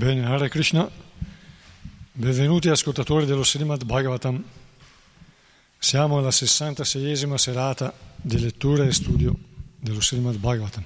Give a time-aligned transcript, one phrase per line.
[0.00, 0.90] Bene, Hare Krishna,
[2.12, 4.42] benvenuti ascoltatori dello Srimad Bhagavatam.
[5.76, 9.36] Siamo alla 66esima serata di lettura e studio
[9.76, 10.84] dello Srimad Bhagavatam.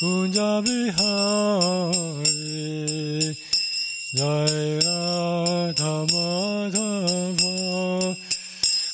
[0.00, 2.16] Kunja Bihari
[4.14, 7.54] Jai Radha Madhava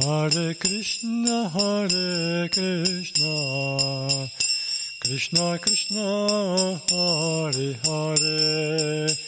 [0.00, 3.34] Hare Krishna Hare Krishna
[5.04, 6.06] Krishna Krishna
[6.88, 9.27] Hare Hare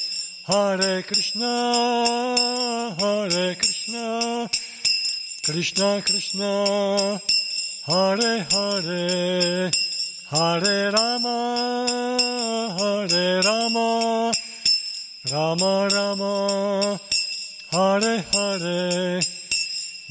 [0.51, 4.49] Hare Krishna, Hare Krishna,
[5.45, 7.21] Krishna Krishna,
[7.87, 9.71] Hare Hare,
[10.29, 11.37] Hare Rama,
[12.77, 14.31] Hare Rama,
[15.31, 16.99] Rama Rama,
[17.71, 19.21] Hare Hare.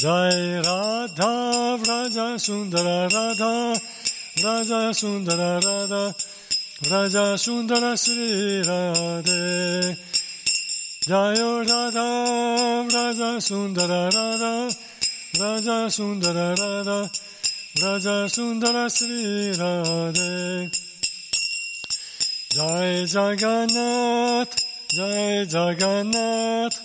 [0.01, 3.79] Jai Radha Vraja Sundara Radha
[4.39, 6.15] Vraja Sundara Radha
[6.81, 9.99] Vraja Sundara Sri Radhe
[11.07, 14.69] Jai Radha Vraja Sundara Radha
[15.33, 17.11] Vraja Sundara Radha
[17.79, 20.71] Vraja Sundara Sri Radhe.
[22.53, 24.55] Jai Jagannath
[24.91, 26.79] Jai Jagannath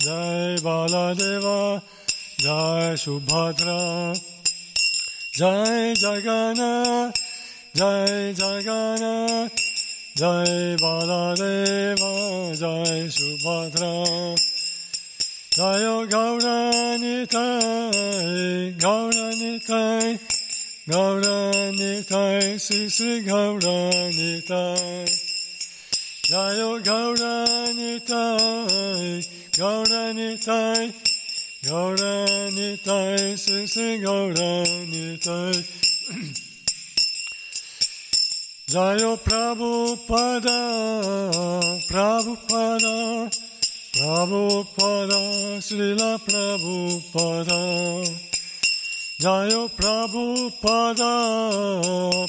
[0.00, 1.82] Jai Baladeva
[2.38, 4.18] Jai Subhadra.
[5.34, 7.14] Jai Jagannath
[7.74, 9.67] Jai Jagannath
[10.18, 12.00] Jai बालादेव
[12.60, 13.90] Jai सुभद्रा
[15.56, 17.60] Jai गौरानिताय
[18.84, 20.14] गौरानिताय
[20.90, 25.04] गौरानिताय श्री श्री गौरानिताय
[26.30, 28.26] Jai गौरानिताय
[29.60, 30.88] गौरानिताय
[31.70, 35.62] गौरानिताय श्री श्री Gaura Nitai
[38.68, 40.60] Jayo Prabhupada,
[41.88, 43.30] Prabhupada,
[43.96, 45.20] Prabhupada,
[45.56, 47.60] Srila Prabhupada.
[49.24, 51.14] Jayo Prabhupada,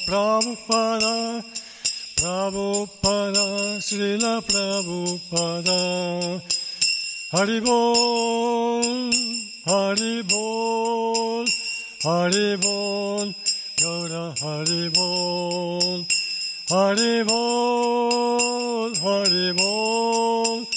[0.07, 1.43] Prabhupada,
[2.15, 3.45] Prabhupada,
[3.83, 5.79] Srila Prabhupada.
[7.35, 9.11] Haribol,
[9.67, 11.45] Haribol,
[12.01, 13.35] Haribol,
[13.75, 16.07] Gaura Haribol,
[16.69, 18.13] Haribol,
[19.01, 20.67] Haribol,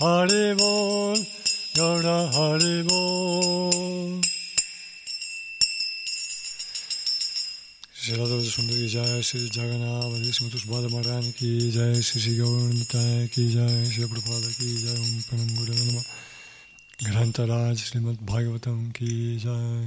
[0.00, 1.18] Haribol,
[1.76, 4.20] Gaura Haribol.
[7.94, 13.30] Shri Radha Sundari Jai Shri Jagannath Bali Smutus Bala Maharani Ki Jai Shri Shri Gauranitai
[13.30, 16.02] Ki Jai Shri Prabhupada Ki Jai Om Pranam Guru Nama
[17.04, 19.86] Grantaraj Srimad Bhagavatam Ki Jai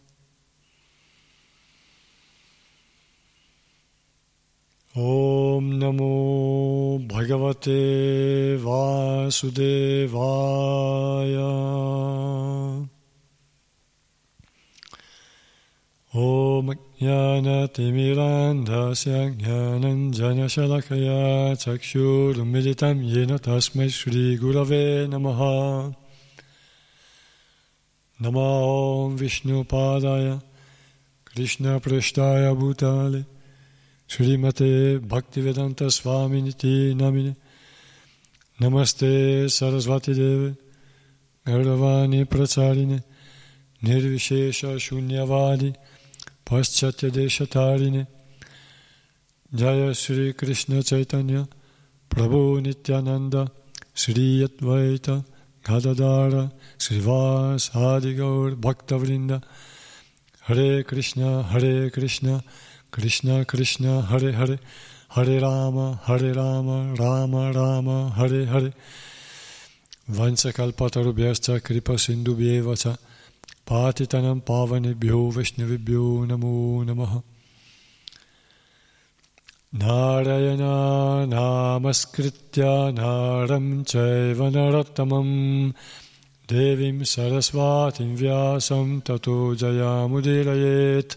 [4.93, 10.11] Om Namo Bhagavate Vasudevaya.
[16.13, 25.95] Om Jnanatimirandasya Jnananjana Shalakaya Chakshurumilitam Yena Tasmai Shri Gurave Namaha.
[28.19, 29.15] Nama Om
[34.11, 37.33] Srimate Bhaktivedanta Swaminiti Namine
[38.59, 40.57] Namaste Sarasvati Deve.
[41.47, 43.01] Gauravani Pracharine
[43.81, 45.73] Nirvishesha Shunyavadi.
[46.45, 48.05] Paschatya Deshatarine.
[49.55, 51.47] Jaya Sri Krishna Chaitanya.
[52.09, 53.49] Prabhu Nityananda.
[53.93, 55.23] Sri Advaita
[55.63, 59.41] Gadadara Srivas Adigaur Bhaktavrinda
[60.41, 62.43] Hare Krishna Hare Krishna
[62.91, 64.59] Krishna Krishna Hare Hare.
[65.11, 68.73] Hare Rama Hare Rama Rama Rama Hare Hare.
[70.09, 72.97] Vansakalpatarubhyascha Kripa Sindhubhyevacha
[73.65, 77.23] Patitanam Pavanebhyo Vaishnavibhyo Namo Namaha.
[79.73, 85.73] Narayana Namaskritya Naram Chaiva Narottamam
[86.45, 91.15] Devim Sarasvatim Vyasam Tato Jayamudirayet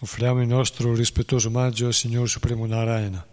[0.00, 3.26] Offriamo il nostro rispettoso omaggio al Signore Supremo Narayana,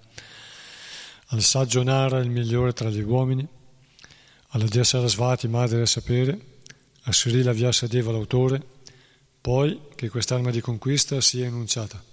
[1.28, 3.48] al saggio Nara, il migliore tra gli uomini,
[4.48, 6.40] alla Dea Sarasvati, Madre del Sapere,
[7.04, 8.66] a Srila Vyasadeva, l'autore,
[9.40, 12.04] poi che quest'arma di conquista sia enunciata.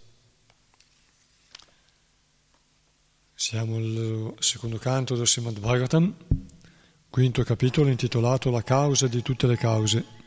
[3.34, 6.14] Siamo al secondo canto del Srimad Bhagavatam,
[7.08, 10.20] quinto capitolo intitolato La causa di tutte le cause.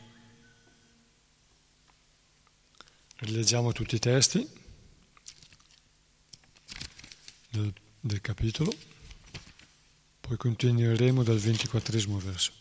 [3.18, 4.46] Rileggiamo tutti i testi
[7.48, 8.70] del, del capitolo,
[10.20, 12.52] poi continueremo dal ventiquattresimo verso.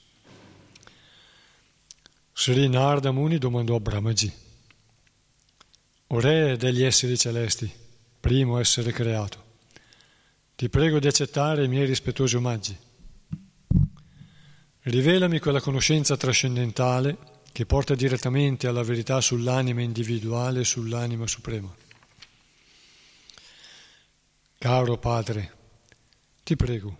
[2.34, 4.34] Sri Narda Muni domandò a Brahmaji,
[6.08, 7.70] O re degli esseri celesti,
[8.22, 9.44] primo essere creato,
[10.56, 12.78] ti prego di accettare i miei rispettosi omaggi.
[14.84, 21.74] Rivelami quella conoscenza trascendentale che porta direttamente alla verità sull'anima individuale e sull'anima suprema.
[24.58, 25.56] Caro Padre,
[26.44, 26.98] ti prego,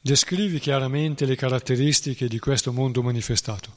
[0.00, 3.76] descrivi chiaramente le caratteristiche di questo mondo manifestato.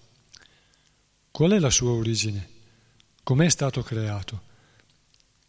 [1.31, 2.47] Qual è la sua origine?
[3.23, 4.43] Com'è stato creato?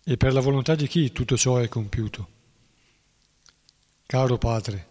[0.03, 2.29] E per la volontà di chi tutto ciò è compiuto?
[4.07, 4.89] Caro Padre,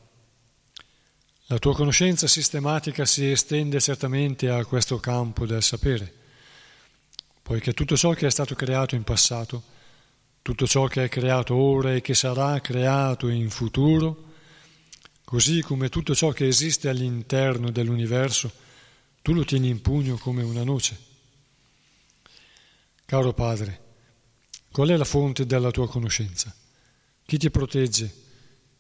[1.52, 6.10] la tua conoscenza sistematica si estende certamente a questo campo del sapere,
[7.42, 9.62] poiché tutto ciò che è stato creato in passato,
[10.42, 14.32] tutto ciò che è creato ora e che sarà creato in futuro,
[15.26, 18.50] così come tutto ciò che esiste all'interno dell'universo,
[19.22, 20.98] tu lo tieni in pugno come una noce.
[23.04, 23.82] Caro Padre,
[24.72, 26.56] qual è la fonte della tua conoscenza?
[27.26, 28.14] Chi ti protegge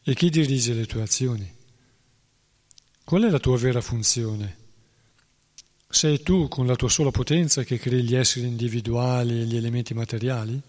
[0.01, 1.59] e chi dirige le tue azioni?
[3.03, 4.57] Qual è la tua vera funzione?
[5.89, 9.93] Sei tu con la tua sola potenza che crei gli esseri individuali e gli elementi
[9.93, 10.61] materiali?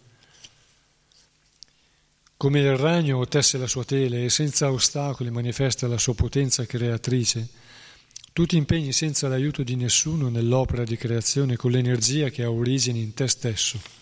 [2.36, 7.48] Come il ragno tesse la sua tele e senza ostacoli manifesta la sua potenza creatrice,
[8.32, 12.98] tu ti impegni senza l'aiuto di nessuno nell'opera di creazione con l'energia che ha origine
[12.98, 14.01] in te stesso.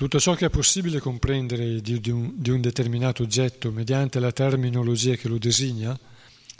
[0.00, 4.32] Tutto ciò che è possibile comprendere di, di, un, di un determinato oggetto mediante la
[4.32, 5.94] terminologia che lo designa,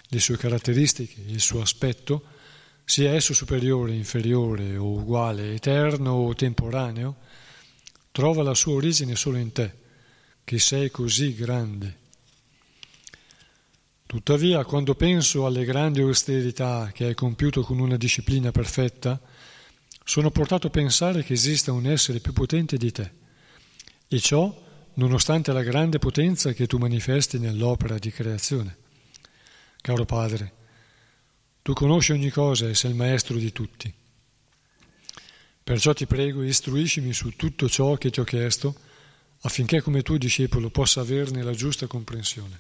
[0.09, 2.23] le sue caratteristiche, il suo aspetto,
[2.85, 7.17] sia esso superiore, inferiore o uguale, eterno o temporaneo,
[8.13, 9.73] trova la sua origine solo in te,
[10.45, 11.97] che sei così grande.
[14.05, 19.19] Tuttavia, quando penso alle grandi austerità che hai compiuto con una disciplina perfetta,
[20.05, 23.19] sono portato a pensare che esista un essere più potente di te,
[24.13, 24.53] e ciò
[24.95, 28.77] nonostante la grande potenza che tu manifesti nell'opera di creazione.
[29.81, 30.53] Caro Padre,
[31.63, 33.95] tu conosci ogni cosa e sei il maestro di tutti.
[35.63, 38.75] Perciò ti prego, istruiscimi su tutto ciò che ti ho chiesto,
[39.43, 42.59] affinché come tuo discepolo possa averne la giusta comprensione.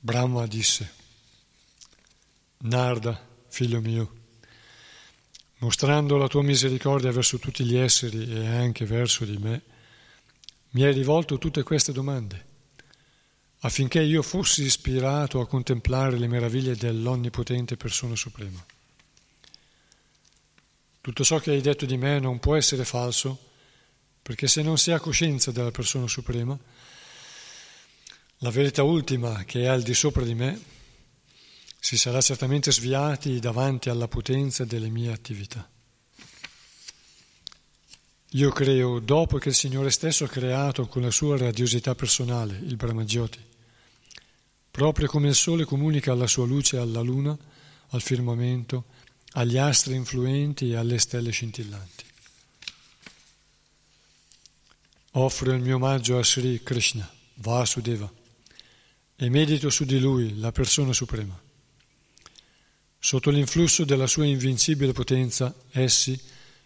[0.00, 0.90] Brahma disse,
[2.60, 4.23] Narda, figlio mio,
[5.64, 9.62] mostrando la tua misericordia verso tutti gli esseri e anche verso di me,
[10.72, 12.44] mi hai rivolto tutte queste domande,
[13.60, 18.62] affinché io fossi ispirato a contemplare le meraviglie dell'onnipotente persona suprema.
[21.00, 23.52] Tutto ciò che hai detto di me non può essere falso,
[24.20, 26.58] perché se non si ha coscienza della persona suprema,
[28.38, 30.72] la verità ultima che è al di sopra di me,
[31.84, 35.68] si sarà certamente sviati davanti alla potenza delle mie attività.
[38.30, 42.76] Io creo, dopo che il Signore stesso ha creato con la sua radiosità personale il
[42.76, 43.38] Brahmajyoti,
[44.70, 47.36] proprio come il Sole comunica la sua luce alla Luna,
[47.88, 48.86] al firmamento,
[49.32, 52.04] agli astri influenti e alle stelle scintillanti.
[55.10, 58.10] Offro il mio omaggio a Sri Krishna, Vasudeva,
[59.16, 61.42] e medito su di lui, la persona suprema.
[63.04, 66.18] Sotto l'influsso della sua invincibile potenza, essi,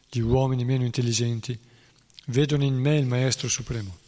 [0.08, 1.58] gli uomini meno intelligenti,
[2.26, 3.98] vedono in me il Maestro Supremo.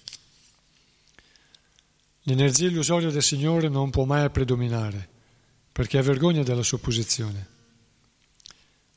[2.22, 5.08] L'energia illusoria del Signore non può mai predominare,
[5.72, 7.48] perché ha vergogna della sua posizione.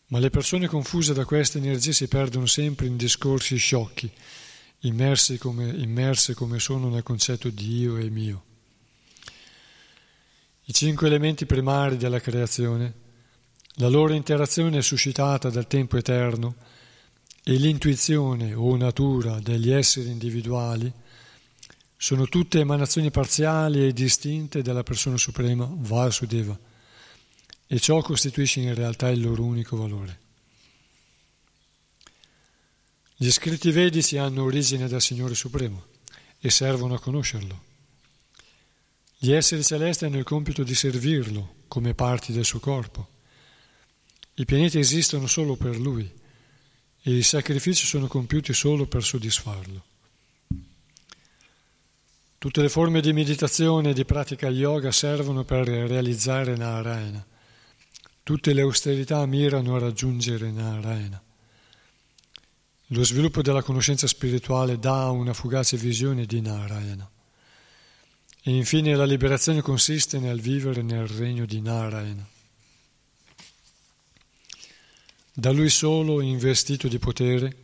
[0.10, 4.12] Ma le persone confuse da queste energie si perdono sempre in discorsi sciocchi,
[4.82, 8.44] immerse come, immerse come sono nel concetto di io e mio.
[10.66, 13.02] I cinque elementi primari della creazione,
[13.77, 16.56] la loro interazione è suscitata dal tempo eterno
[17.44, 20.92] e l'intuizione o natura degli esseri individuali
[21.98, 26.58] sono tutte emanazioni parziali e distinte della persona suprema Vasudeva
[27.65, 30.20] e ciò costituisce in realtà il loro unico valore.
[33.15, 35.86] Gli scritti vedici hanno origine dal Signore Supremo
[36.39, 37.63] e servono a conoscerlo.
[39.18, 43.12] Gli esseri celesti hanno il compito di servirlo come parti del suo corpo.
[44.36, 46.12] I pianeti esistono solo per lui
[47.02, 49.84] e i sacrifici sono compiuti solo per soddisfarlo.
[52.38, 57.25] Tutte le forme di meditazione e di pratica yoga servono per realizzare Narayana
[58.24, 61.22] Tutte le austerità mirano a raggiungere Narayana.
[62.88, 67.10] Lo sviluppo della conoscenza spirituale dà una fugace visione di Narayana.
[68.42, 72.25] E infine la liberazione consiste nel vivere nel regno di Narayana.
[75.34, 77.56] Da lui solo, investito di potere,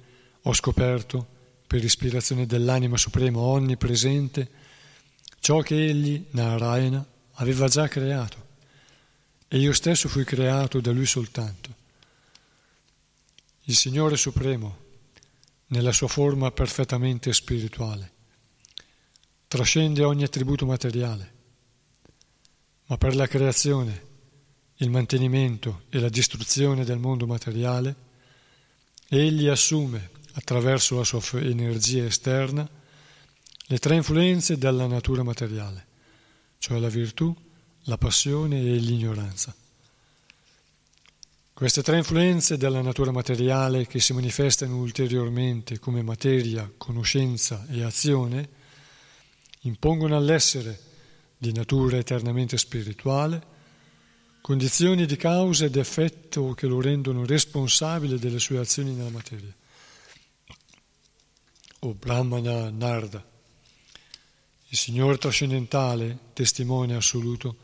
[0.41, 4.49] ho scoperto, per ispirazione dell'anima suprema onnipresente,
[5.39, 8.47] ciò che egli, Narayana, aveva già creato
[9.47, 11.75] e io stesso fui creato da Lui soltanto.
[13.63, 14.77] Il Signore Supremo,
[15.67, 18.11] nella sua forma perfettamente spirituale.
[19.47, 21.33] Trascende ogni attributo materiale,
[22.85, 24.08] ma per la creazione,
[24.81, 27.95] il mantenimento e la distruzione del mondo materiale,
[29.09, 32.67] egli assume, attraverso la sua energia esterna,
[33.65, 35.85] le tre influenze della natura materiale,
[36.59, 37.35] cioè la virtù,
[37.83, 39.53] la passione e l'ignoranza.
[41.51, 48.49] Queste tre influenze della natura materiale che si manifestano ulteriormente come materia, conoscenza e azione,
[49.61, 50.79] impongono all'essere
[51.37, 53.57] di natura eternamente spirituale
[54.41, 59.53] condizioni di causa ed effetto che lo rendono responsabile delle sue azioni nella materia.
[61.79, 63.25] O Brahmana Narda,
[64.71, 67.57] il Signore trascendentale, testimone assoluto,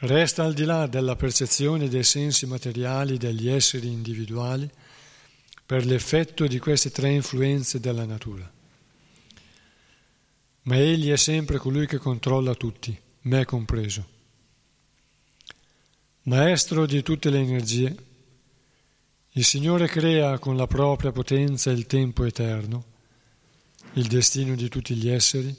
[0.00, 4.70] resta al di là della percezione dei sensi materiali degli esseri individuali
[5.66, 8.50] per l'effetto di queste tre influenze della natura.
[10.62, 14.18] Ma egli è sempre colui che controlla tutti, me compreso.
[16.30, 17.96] Maestro di tutte le energie,
[19.30, 22.84] il Signore crea con la propria potenza il tempo eterno,
[23.94, 25.52] il destino di tutti gli esseri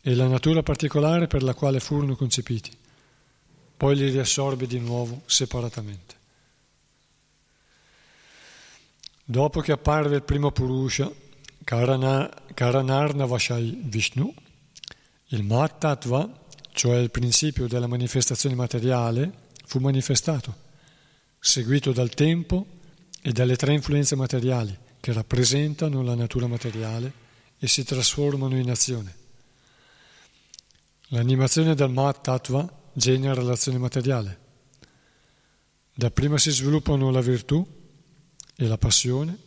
[0.00, 2.70] e la natura particolare per la quale furono concepiti
[3.76, 6.14] poi li riassorbe di nuovo separatamente.
[9.22, 11.12] Dopo che apparve il primo Purusha,
[11.62, 14.32] Karanarna Vashai Vishnu,
[15.26, 20.54] il Mattattva, cioè il principio della manifestazione materiale, fu manifestato,
[21.38, 22.66] seguito dal tempo
[23.20, 27.12] e dalle tre influenze materiali che rappresentano la natura materiale
[27.58, 29.14] e si trasformano in azione.
[31.08, 34.38] L'animazione del Mattattva genera l'azione materiale.
[35.94, 37.66] Dapprima si sviluppano la virtù
[38.56, 39.38] e la passione,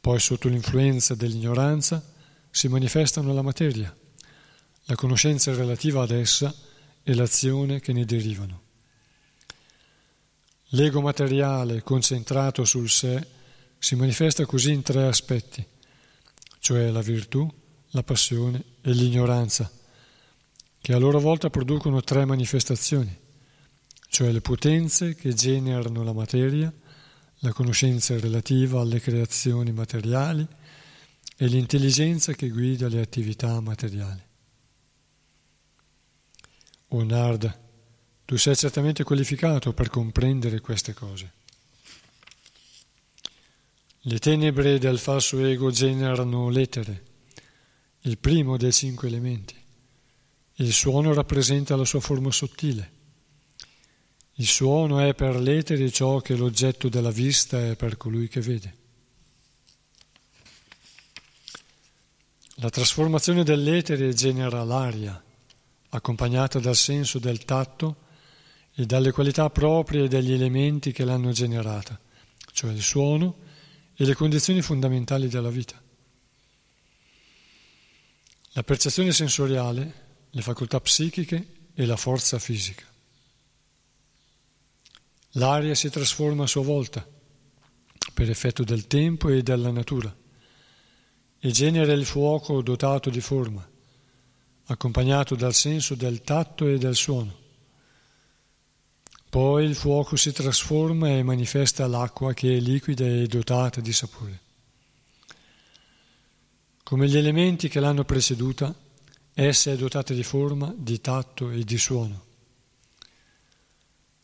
[0.00, 2.02] poi sotto l'influenza dell'ignoranza
[2.50, 3.94] si manifestano la materia,
[4.84, 6.54] la conoscenza relativa ad essa
[7.02, 8.66] e l'azione che ne derivano.
[10.72, 13.26] L'ego materiale concentrato sul sé
[13.78, 15.66] si manifesta così in tre aspetti,
[16.58, 17.50] cioè la virtù,
[17.92, 19.70] la passione e l'ignoranza
[20.80, 23.14] che a loro volta producono tre manifestazioni,
[24.08, 26.72] cioè le potenze che generano la materia,
[27.40, 30.46] la conoscenza relativa alle creazioni materiali
[31.36, 34.22] e l'intelligenza che guida le attività materiali.
[36.88, 37.67] O Narda,
[38.28, 41.32] tu sei certamente qualificato per comprendere queste cose.
[44.00, 47.04] Le tenebre del falso ego generano l'etere,
[48.00, 49.54] il primo dei cinque elementi.
[50.56, 52.92] Il suono rappresenta la sua forma sottile.
[54.34, 58.76] Il suono è per l'etere ciò che l'oggetto della vista è per colui che vede.
[62.56, 65.24] La trasformazione dell'etere genera l'aria,
[65.88, 68.04] accompagnata dal senso del tatto
[68.80, 71.98] e dalle qualità proprie degli elementi che l'hanno generata,
[72.52, 73.38] cioè il suono
[73.96, 75.82] e le condizioni fondamentali della vita.
[78.52, 82.84] La percezione sensoriale le facoltà psichiche e la forza fisica.
[85.32, 87.04] L'aria si trasforma a sua volta
[88.14, 90.16] per effetto del tempo e della natura
[91.40, 93.68] e genera il fuoco dotato di forma,
[94.66, 97.46] accompagnato dal senso del tatto e del suono.
[99.28, 104.40] Poi il fuoco si trasforma e manifesta l'acqua che è liquida e dotata di sapore.
[106.82, 108.74] Come gli elementi che l'hanno preceduta,
[109.40, 112.24] Essa è dotata di forma, di tatto e di suono.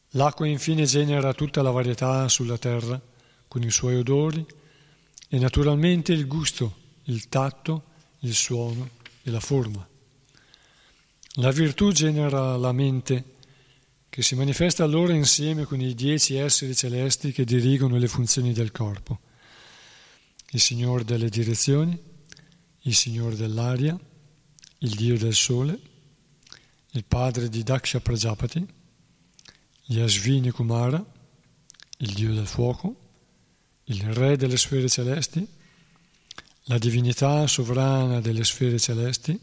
[0.08, 3.00] L'acqua infine genera tutta la varietà sulla terra
[3.46, 4.44] con i suoi odori
[5.28, 7.84] e naturalmente il gusto, il tatto,
[8.22, 8.88] il suono
[9.22, 9.86] e la forma.
[11.34, 13.33] La virtù genera la mente
[14.14, 18.70] che si manifesta allora insieme con i dieci esseri celesti che dirigono le funzioni del
[18.70, 19.18] corpo.
[20.50, 22.00] Il Signore delle direzioni,
[22.82, 23.98] il Signore dell'aria,
[24.78, 25.76] il dio del sole,
[26.92, 28.64] il padre di Daksha Prajapati,
[29.82, 31.04] gli Ashvini Kumara,
[31.96, 32.96] il dio del fuoco,
[33.86, 35.44] il re delle sfere celesti,
[36.66, 39.36] la divinità sovrana delle sfere celesti,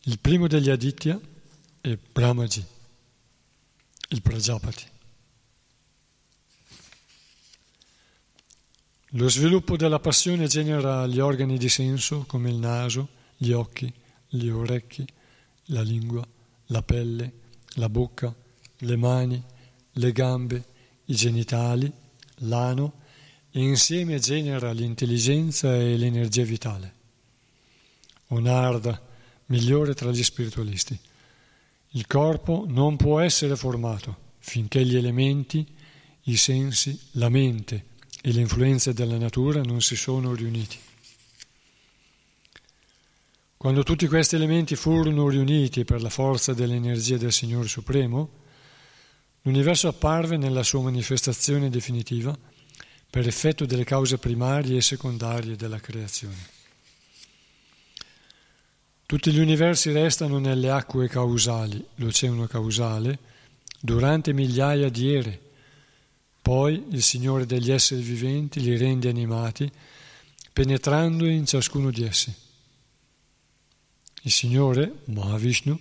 [0.00, 1.16] il primo degli Aditya
[1.80, 2.74] e Brahmaji,
[4.08, 4.84] il Prajapati.
[9.10, 13.92] Lo sviluppo della passione genera gli organi di senso come il naso, gli occhi,
[14.28, 15.06] gli orecchi,
[15.66, 16.26] la lingua,
[16.66, 17.32] la pelle,
[17.74, 18.34] la bocca,
[18.78, 19.42] le mani,
[19.92, 20.64] le gambe,
[21.06, 21.90] i genitali,
[22.40, 23.04] l'ano
[23.50, 26.94] e insieme genera l'intelligenza e l'energia vitale.
[28.28, 29.00] Onarda,
[29.46, 30.98] migliore tra gli spiritualisti.
[31.96, 35.66] Il corpo non può essere formato finché gli elementi,
[36.24, 37.86] i sensi, la mente
[38.20, 40.78] e le influenze della natura non si sono riuniti.
[43.56, 48.30] Quando tutti questi elementi furono riuniti per la forza dell'energia del Signore Supremo,
[49.40, 52.36] l'universo apparve nella sua manifestazione definitiva
[53.08, 56.55] per effetto delle cause primarie e secondarie della creazione.
[59.06, 63.20] Tutti gli universi restano nelle acque causali, l'oceano causale,
[63.78, 65.40] durante migliaia di ere.
[66.42, 69.70] Poi il Signore degli esseri viventi li rende animati,
[70.52, 72.34] penetrando in ciascuno di essi.
[74.22, 75.78] Il Signore, Mahavishnu,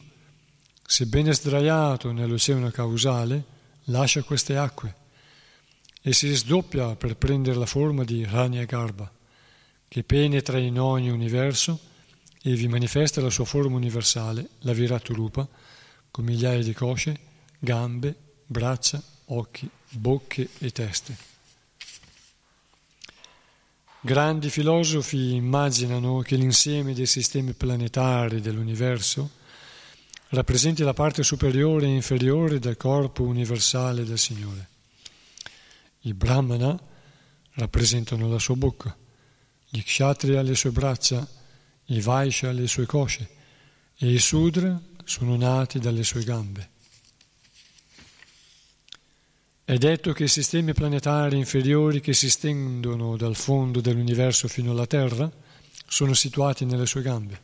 [0.85, 3.43] sebbene sdraiato nell'oceano causale,
[3.85, 4.95] lascia queste acque
[5.99, 9.11] e si sdoppia per prendere la forma di Rania Garba,
[9.87, 11.93] che penetra in ogni universo
[12.47, 15.47] e vi manifesta la sua forma universale, la Viraturupa,
[16.11, 17.19] con migliaia di cosce,
[17.57, 18.13] gambe,
[18.45, 21.17] braccia, occhi, bocche e teste.
[23.99, 29.27] Grandi filosofi immaginano che l'insieme dei sistemi planetari dell'universo
[30.29, 34.67] rappresenti la parte superiore e inferiore del corpo universale del Signore.
[36.01, 36.79] I Brahmana
[37.53, 38.95] rappresentano la sua bocca,
[39.67, 41.27] gli Kshatriya le sue braccia,
[41.85, 43.29] i Vaishya le sue cosce
[43.97, 46.69] e i Sudra sono nati dalle sue gambe.
[49.63, 54.85] È detto che i sistemi planetari inferiori che si stendono dal fondo dell'universo fino alla
[54.85, 55.31] Terra
[55.87, 57.41] sono situati nelle sue gambe.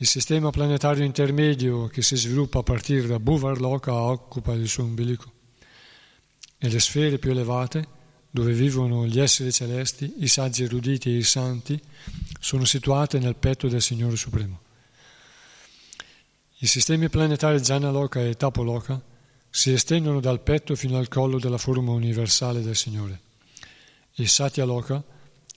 [0.00, 5.32] Il sistema planetario intermedio che si sviluppa a partire da Bhuvarloka occupa il suo ombelico
[6.58, 7.88] e le sfere più elevate,
[8.30, 11.80] dove vivono gli esseri celesti, i saggi eruditi e i santi,
[12.38, 14.60] sono situate nel petto del Signore Supremo.
[16.58, 19.00] I sistemi planetari Janaloka e Tapoloka
[19.50, 23.20] si estendono dal petto fino al collo della forma universale del Signore.
[24.14, 25.02] Il Satyaloka,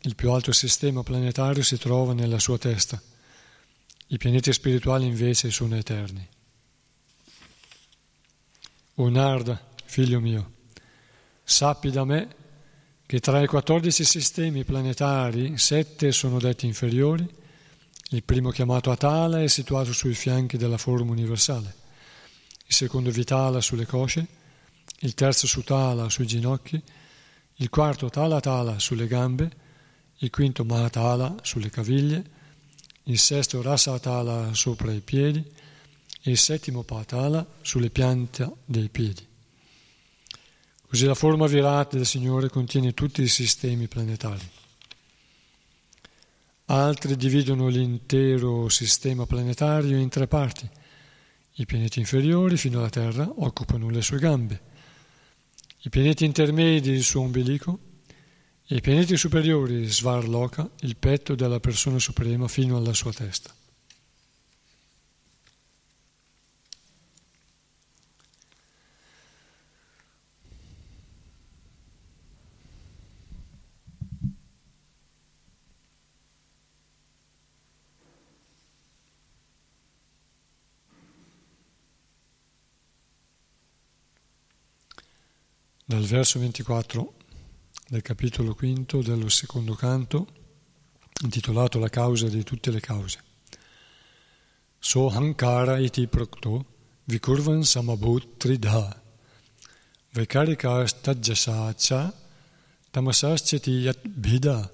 [0.02, 3.02] il più alto sistema planetario, si trova nella sua testa.
[4.08, 6.28] I pianeti spirituali invece sono eterni.
[8.96, 10.52] O Narda, figlio mio,
[11.44, 12.36] sappi da me
[13.12, 17.28] che tra i 14 sistemi planetari, sette sono detti inferiori,
[18.12, 21.76] il primo chiamato Atala è situato sui fianchi della forma universale
[22.68, 24.26] il secondo Vitala sulle cosce,
[25.00, 26.82] il terzo Sutala sui ginocchi,
[27.56, 29.52] il quarto Tala Tala sulle gambe,
[30.20, 32.24] il quinto Mahatala sulle caviglie,
[33.04, 35.46] il sesto Rasatala sopra i piedi
[36.22, 39.31] e il settimo Patala sulle piante dei piedi.
[40.92, 44.46] Così la forma virata del Signore contiene tutti i sistemi planetari.
[46.66, 50.70] Altri dividono l'intero sistema planetario in tre parti–
[51.56, 54.62] i pianeti inferiori fino alla Terra occupano le sue gambe,
[55.82, 57.80] i pianeti intermedi il suo ombelico
[58.66, 63.54] e i pianeti superiori Svarloka il petto della persona suprema fino alla sua testa.
[85.92, 87.14] Dal verso 24
[87.90, 90.26] del capitolo quinto dello secondo canto,
[91.24, 93.20] intitolato La causa di tutte le cause.
[94.80, 96.66] So hankara iti prokto
[97.04, 99.02] vikurvan samabhut tridha
[100.14, 102.14] vaikarikastajjasa cha
[102.92, 104.72] tamasaschati yat bhida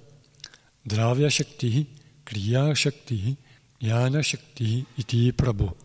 [0.83, 1.87] dravya shakti
[2.23, 3.35] kriya shakti
[3.79, 5.75] jnana shakti iti prabhu.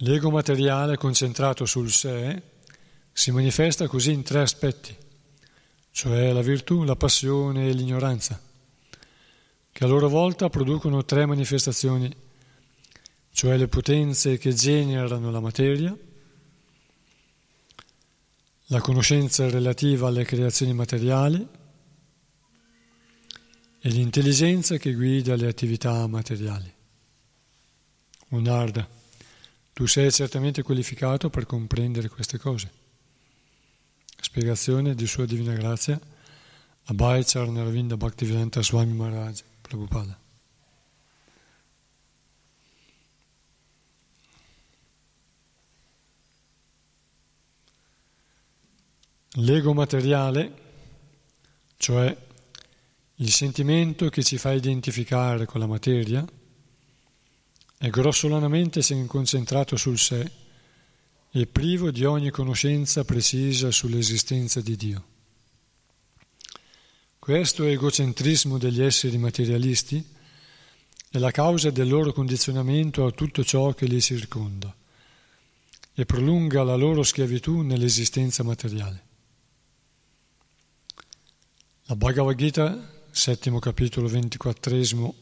[0.00, 2.54] L'ego materiale concentrato sul sé
[3.16, 4.94] si manifesta così in tre aspetti,
[5.90, 8.38] cioè la virtù, la passione e l'ignoranza,
[9.72, 12.14] che a loro volta producono tre manifestazioni,
[13.30, 15.96] cioè le potenze che generano la materia,
[18.66, 21.48] la conoscenza relativa alle creazioni materiali
[23.80, 26.70] e l'intelligenza che guida le attività materiali.
[28.28, 28.86] Unarda,
[29.72, 32.84] tu sei certamente qualificato per comprendere queste cose.
[34.20, 36.00] Spiegazione di Sua Divina Grazia
[36.84, 40.18] Abhay Charnaravinda Bhaktivedanta Swami Maharaj Prabhupada.
[49.38, 50.52] L'ego materiale,
[51.76, 52.16] cioè
[53.16, 56.24] il sentimento che ci fa identificare con la materia,
[57.78, 60.45] è grossolanamente concentrato sul sé
[61.38, 65.04] e privo di ogni conoscenza precisa sull'esistenza di Dio.
[67.18, 70.02] Questo egocentrismo degli esseri materialisti
[71.10, 74.74] è la causa del loro condizionamento a tutto ciò che li circonda
[75.92, 79.04] e prolunga la loro schiavitù nell'esistenza materiale.
[81.84, 85.14] La Bhagavad Gita, settimo capitolo, ventiquattresimo,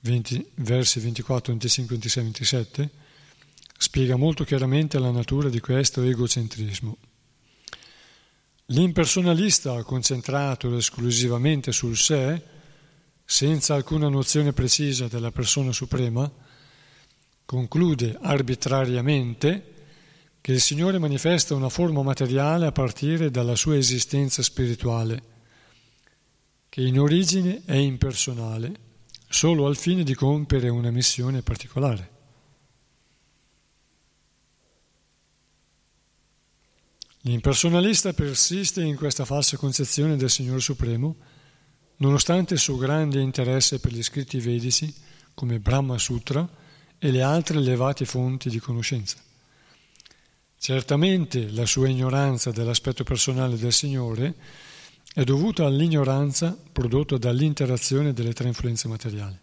[0.00, 2.90] 20, versi 24, 25, 26, 27,
[3.82, 6.96] spiega molto chiaramente la natura di questo egocentrismo.
[8.66, 12.40] L'impersonalista concentrato esclusivamente sul sé,
[13.24, 16.30] senza alcuna nozione precisa della persona suprema,
[17.44, 19.74] conclude arbitrariamente
[20.40, 25.22] che il Signore manifesta una forma materiale a partire dalla sua esistenza spirituale
[26.68, 28.72] che in origine è impersonale,
[29.28, 32.11] solo al fine di compiere una missione particolare.
[37.24, 41.16] L'impersonalista persiste in questa falsa concezione del Signore Supremo,
[41.98, 44.92] nonostante il suo grande interesse per gli scritti vedici
[45.32, 46.48] come Brahma Sutra
[46.98, 49.18] e le altre elevate fonti di conoscenza.
[50.58, 54.34] Certamente la sua ignoranza dell'aspetto personale del Signore
[55.14, 59.38] è dovuta all'ignoranza prodotta dall'interazione delle tre influenze materiali.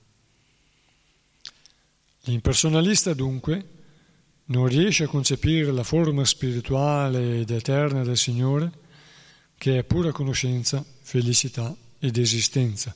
[2.24, 3.79] L'impersonalista dunque
[4.50, 8.72] non riesce a concepire la forma spirituale ed eterna del Signore
[9.58, 12.96] che è pura conoscenza, felicità ed esistenza.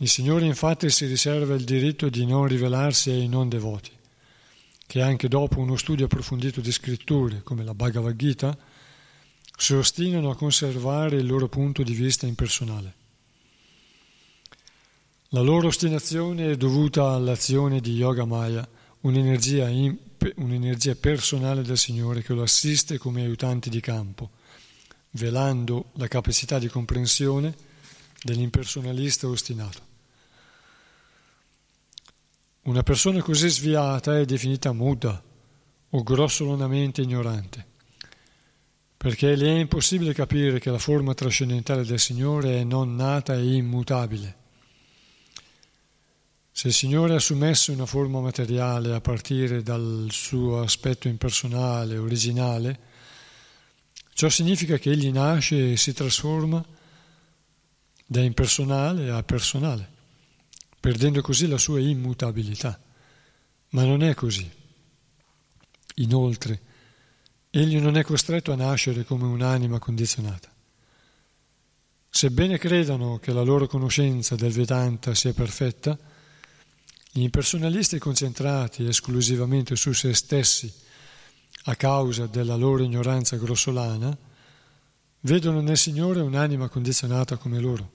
[0.00, 3.90] Il Signore infatti si riserva il diritto di non rivelarsi ai non devoti,
[4.86, 8.56] che anche dopo uno studio approfondito di scritture come la Bhagavad Gita
[9.56, 12.97] si ostinano a conservare il loro punto di vista impersonale.
[15.32, 18.66] La loro ostinazione è dovuta all'azione di Yoga Maya,
[19.02, 19.94] un'energia, in,
[20.36, 24.30] un'energia personale del Signore che lo assiste come aiutante di campo,
[25.10, 27.54] velando la capacità di comprensione
[28.22, 29.80] dell'impersonalista ostinato.
[32.62, 35.22] Una persona così sviata è definita muda
[35.90, 37.66] o grossolanamente ignorante
[38.96, 43.54] perché gli è impossibile capire che la forma trascendentale del Signore è non nata e
[43.54, 44.36] immutabile.
[46.58, 52.80] Se il Signore assumesse una forma materiale a partire dal suo aspetto impersonale, originale,
[54.12, 56.60] ciò significa che egli nasce e si trasforma
[58.04, 59.88] da impersonale a personale,
[60.80, 62.76] perdendo così la sua immutabilità.
[63.68, 64.50] Ma non è così.
[65.94, 66.60] Inoltre,
[67.50, 70.52] Egli non è costretto a nascere come un'anima condizionata.
[72.10, 76.07] Sebbene credano che la loro conoscenza del Vedanta sia perfetta,
[77.18, 80.72] gli impersonalisti concentrati esclusivamente su se stessi
[81.64, 84.16] a causa della loro ignoranza grossolana,
[85.22, 87.90] vedono nel Signore un'anima condizionata come loro,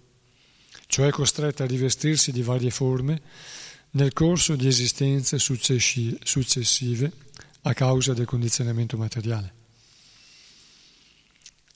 [0.87, 3.21] cioè costretta a rivestirsi di varie forme
[3.91, 7.11] nel corso di esistenze successive
[7.61, 9.53] a causa del condizionamento materiale.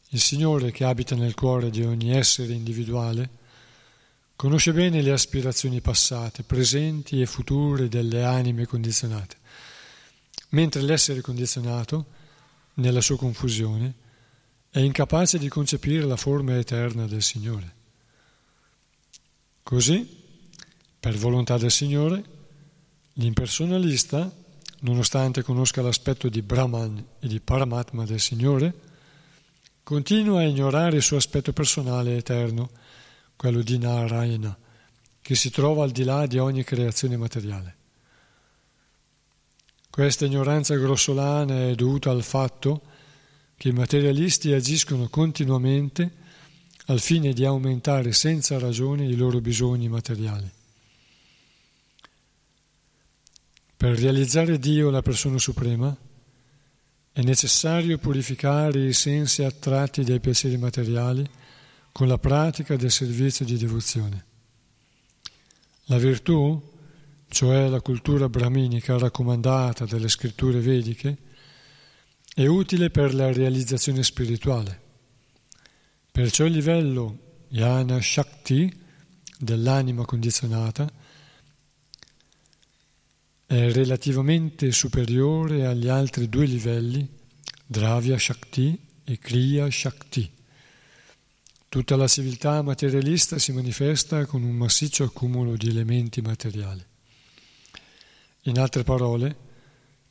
[0.10, 3.37] Il Signore che abita nel cuore di ogni essere individuale
[4.38, 9.36] conosce bene le aspirazioni passate, presenti e future delle anime condizionate,
[10.50, 12.06] mentre l'essere condizionato,
[12.76, 13.93] nella sua confusione,
[14.69, 17.73] è incapace di concepire la forma eterna del Signore.
[19.63, 20.08] Così,
[21.00, 22.23] per volontà del Signore,
[23.13, 24.32] l'impersonalista
[24.82, 28.71] nonostante conosca l'aspetto di Brahman e di Paramatma del Signore,
[29.82, 32.69] continua a ignorare il suo aspetto personale eterno,
[33.38, 34.58] quello di Narayana,
[35.21, 37.76] che si trova al di là di ogni creazione materiale.
[39.89, 42.82] Questa ignoranza grossolana è dovuta al fatto
[43.56, 46.26] che i materialisti agiscono continuamente
[46.88, 50.50] al fine di aumentare senza ragione i loro bisogni materiali.
[53.76, 55.95] Per realizzare Dio, la persona suprema,
[57.12, 61.28] è necessario purificare i sensi attratti dai piaceri materiali
[61.98, 64.26] con la pratica del servizio di devozione.
[65.86, 66.62] La virtù,
[67.28, 71.18] cioè la cultura brahminica raccomandata dalle scritture vediche,
[72.36, 74.80] è utile per la realizzazione spirituale.
[76.12, 78.72] Perciò il livello Yana Shakti
[79.40, 80.88] dell'anima condizionata
[83.48, 87.10] è relativamente superiore agli altri due livelli
[87.66, 90.36] Dravya Shakti e Kriya Shakti.
[91.70, 96.84] Tutta la civiltà materialista si manifesta con un massiccio accumulo di elementi materiali.
[98.44, 99.36] In altre parole,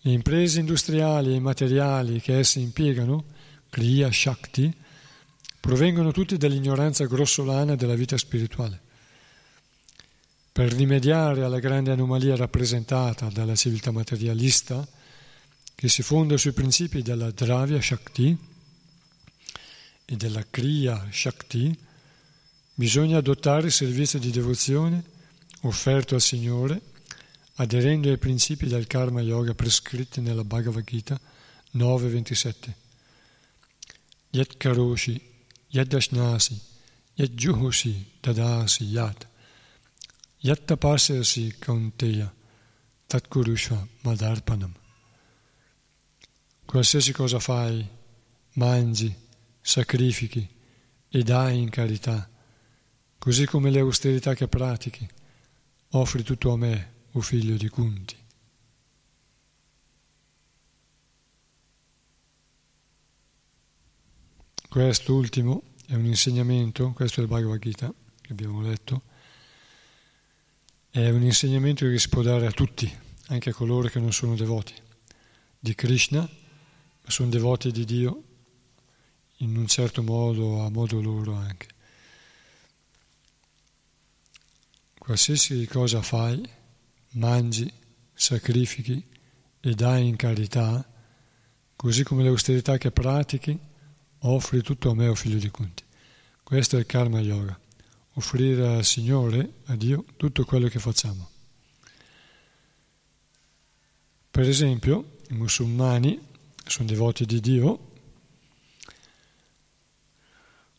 [0.01, 3.25] le imprese industriali e materiali che esse impiegano,
[3.71, 4.71] Kriya Shakti,
[5.59, 8.79] provengono tutti dall'ignoranza grossolana della vita spirituale.
[10.53, 14.87] Per rimediare alla grande anomalia rappresentata dalla civiltà materialista,
[15.75, 18.45] che si fonda sui principi della Dravya Shakti
[20.07, 21.77] e della Kriya Shakti,
[22.75, 25.03] bisogna adottare il servizio di devozione
[25.62, 26.81] offerto al Signore
[27.57, 31.19] aderendo ai principi del karma yoga prescritti nella Bhagavad Gita
[31.75, 32.73] 9.27.
[34.31, 35.21] Yat karoshi,
[35.69, 36.61] yad dashnasi,
[37.14, 39.27] yad juhosi, tadasi yat,
[40.40, 42.33] yat tapasasi kaunteya,
[43.07, 44.75] tat kurusha madarpanam.
[46.66, 47.88] Qualsiasi cosa fai,
[48.55, 49.14] mangi,
[49.66, 50.48] sacrifichi
[51.09, 52.31] e dai in carità,
[53.18, 55.07] così come le austerità che pratichi,
[55.90, 58.16] offri tutto a me, o figlio di Kunti.
[64.68, 69.02] Quest'ultimo è un insegnamento, questo è il Bhagavad Gita che abbiamo letto,
[70.90, 72.88] è un insegnamento che si può dare a tutti,
[73.29, 74.74] anche a coloro che non sono devoti
[75.59, 78.22] di Krishna, ma sono devoti di Dio
[79.38, 81.68] in un certo modo, a modo loro anche.
[84.99, 86.42] Qualsiasi cosa fai,
[87.12, 87.72] mangi,
[88.12, 89.05] sacrifichi
[89.61, 90.85] e dai in carità,
[91.77, 93.59] così come l'austerità che pratichi,
[94.20, 95.85] offri tutto a me, o figlio di Kunti.
[96.42, 97.59] Questo è il karma yoga,
[98.14, 101.29] offrire al Signore, a Dio, tutto quello che facciamo.
[104.31, 106.20] Per esempio, i musulmani
[106.66, 107.92] sono devoti di Dio,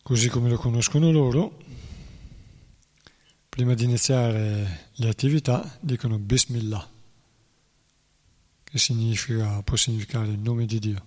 [0.07, 1.57] così come lo conoscono loro,
[3.49, 6.89] prima di iniziare le attività dicono Bismillah,
[8.63, 11.05] che significa, può significare il nome di Dio.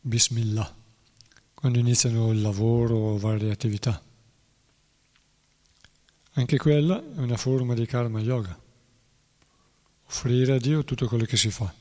[0.00, 0.74] Bismillah,
[1.54, 4.02] quando iniziano il lavoro o varie attività.
[6.32, 8.58] Anche quella è una forma di karma yoga,
[10.06, 11.72] offrire a Dio tutto quello che si fa.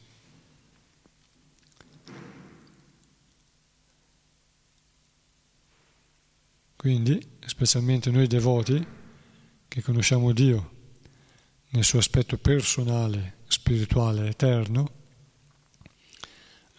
[6.82, 8.84] Quindi, specialmente noi devoti,
[9.67, 10.72] che conosciamo Dio
[11.70, 14.91] nel suo aspetto personale, spirituale, eterno,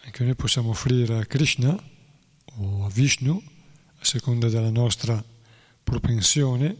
[0.01, 1.81] anche noi possiamo offrire a Krishna
[2.55, 3.41] o a Vishnu,
[3.99, 5.23] a seconda della nostra
[5.81, 6.75] propensione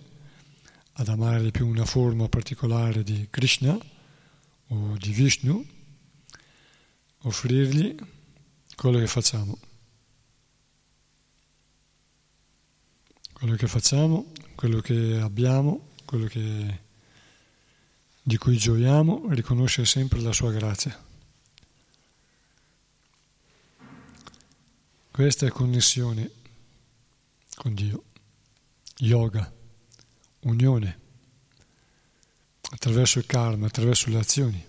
[0.92, 3.78] ad amare più una forma particolare di Krishna
[4.68, 5.66] o di Vishnu,
[7.20, 7.96] offrirgli
[8.76, 9.58] quello che facciamo.
[13.44, 16.80] Quello che facciamo, quello che abbiamo, quello che,
[18.22, 20.98] di cui gioiamo, riconoscere sempre la sua grazia.
[25.12, 26.32] Questa è connessione
[27.56, 28.04] con Dio,
[29.00, 29.52] yoga,
[30.44, 31.00] unione,
[32.70, 34.66] attraverso il karma, attraverso le azioni.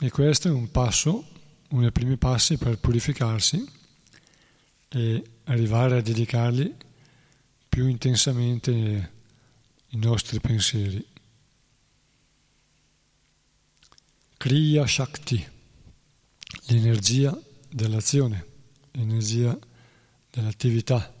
[0.00, 1.24] E questo è un passo,
[1.68, 3.74] uno dei primi passi per purificarsi
[4.88, 6.74] e arrivare a dedicargli
[7.68, 9.12] più intensamente
[9.88, 11.04] i nostri pensieri.
[14.36, 15.44] Kriya Shakti,
[16.66, 18.46] l'energia dell'azione,
[18.92, 19.58] l'energia
[20.30, 21.12] dell'attività.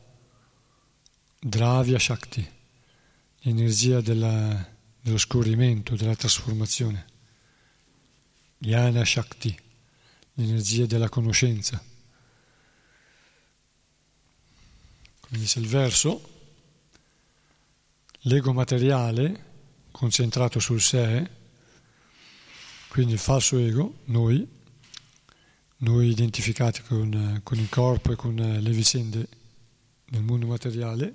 [1.38, 2.46] Dravya Shakti,
[3.40, 7.06] l'energia della, dello scorrimento, della trasformazione.
[8.58, 9.56] Jnana Shakti,
[10.34, 11.82] l'energia della conoscenza.
[15.28, 16.20] Come dice il verso,
[18.20, 19.44] l'ego materiale
[19.90, 21.28] concentrato sul sé,
[22.88, 24.46] quindi il falso ego, noi,
[25.78, 29.28] noi identificati con, con il corpo e con le vicende
[30.04, 31.14] del mondo materiale,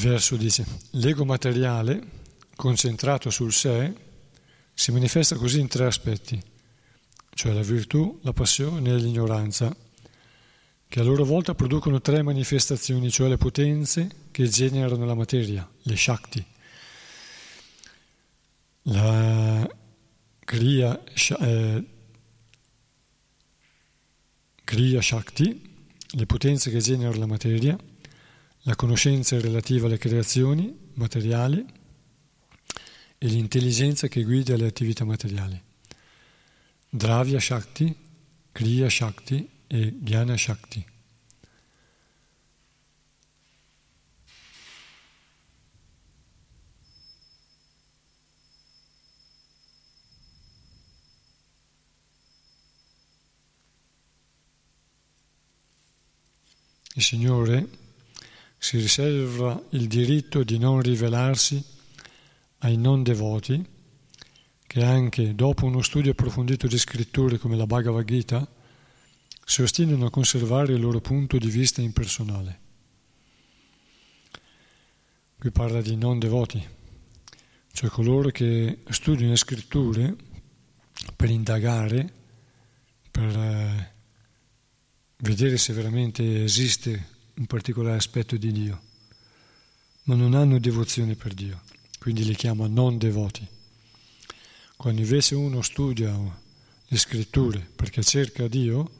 [0.00, 2.00] verso dice, l'ego materiale,
[2.56, 3.92] concentrato sul sé,
[4.72, 6.40] si manifesta così in tre aspetti,
[7.34, 9.74] cioè la virtù, la passione e l'ignoranza,
[10.88, 15.96] che a loro volta producono tre manifestazioni, cioè le potenze che generano la materia, le
[15.96, 16.44] Shakti.
[18.84, 19.70] La
[20.44, 21.04] Kriya,
[21.40, 21.84] eh,
[24.64, 25.68] Kriya Shakti,
[26.12, 27.78] le potenze che generano la materia,
[28.64, 31.64] la conoscenza relativa alle creazioni materiali
[33.16, 35.60] e l'intelligenza che guida le attività materiali.
[36.88, 37.94] Dravya Shakti,
[38.52, 40.84] Kriya Shakti e Jnana Shakti.
[56.94, 57.79] Il Signore
[58.62, 61.64] si riserva il diritto di non rivelarsi
[62.58, 63.66] ai non devoti
[64.66, 68.46] che anche dopo uno studio approfondito di scritture come la Bhagavad Gita
[69.46, 72.60] si ostinano a conservare il loro punto di vista impersonale.
[75.38, 76.62] Qui parla di non devoti,
[77.72, 80.14] cioè coloro che studiano le scritture
[81.16, 82.12] per indagare,
[83.10, 83.92] per eh,
[85.16, 88.80] vedere se veramente esiste un particolare aspetto di Dio,
[90.04, 91.62] ma non hanno devozione per Dio,
[91.98, 93.46] quindi li chiama non devoti.
[94.76, 96.14] Quando invece uno studia
[96.86, 98.90] le scritture perché cerca Dio,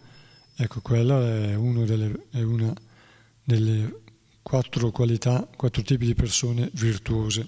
[0.56, 2.74] ecco quella è, delle, è una
[3.44, 4.00] delle
[4.40, 7.40] quattro qualità, quattro tipi di persone virtuose.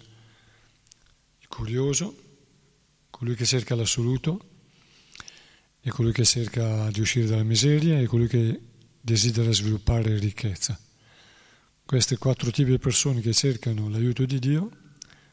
[1.39, 2.15] Il curioso,
[3.09, 4.49] colui che cerca l'assoluto,
[5.81, 8.61] è colui che cerca di uscire dalla miseria e colui che
[9.03, 10.79] desidera sviluppare ricchezza.
[11.85, 14.71] Questi quattro tipi di persone che cercano l'aiuto di Dio,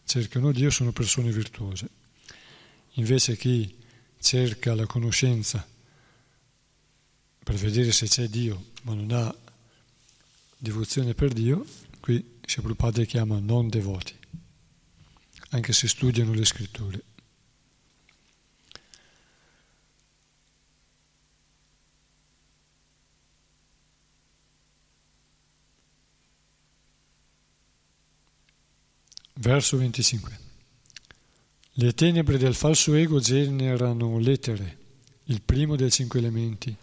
[0.04, 1.88] cercano Dio, sono persone virtuose.
[2.94, 3.78] Invece chi
[4.20, 5.66] cerca la conoscenza
[7.44, 9.34] per vedere se c'è Dio, ma non ha
[10.58, 11.66] devozione per Dio,
[12.00, 14.18] qui Prabhupada chiama non devoti,
[15.52, 17.04] anche se studiano le scritture.
[29.42, 30.38] Verso 25.
[31.76, 34.78] Le tenebre del falso ego generano l'etere,
[35.26, 36.76] il primo dei cinque elementi.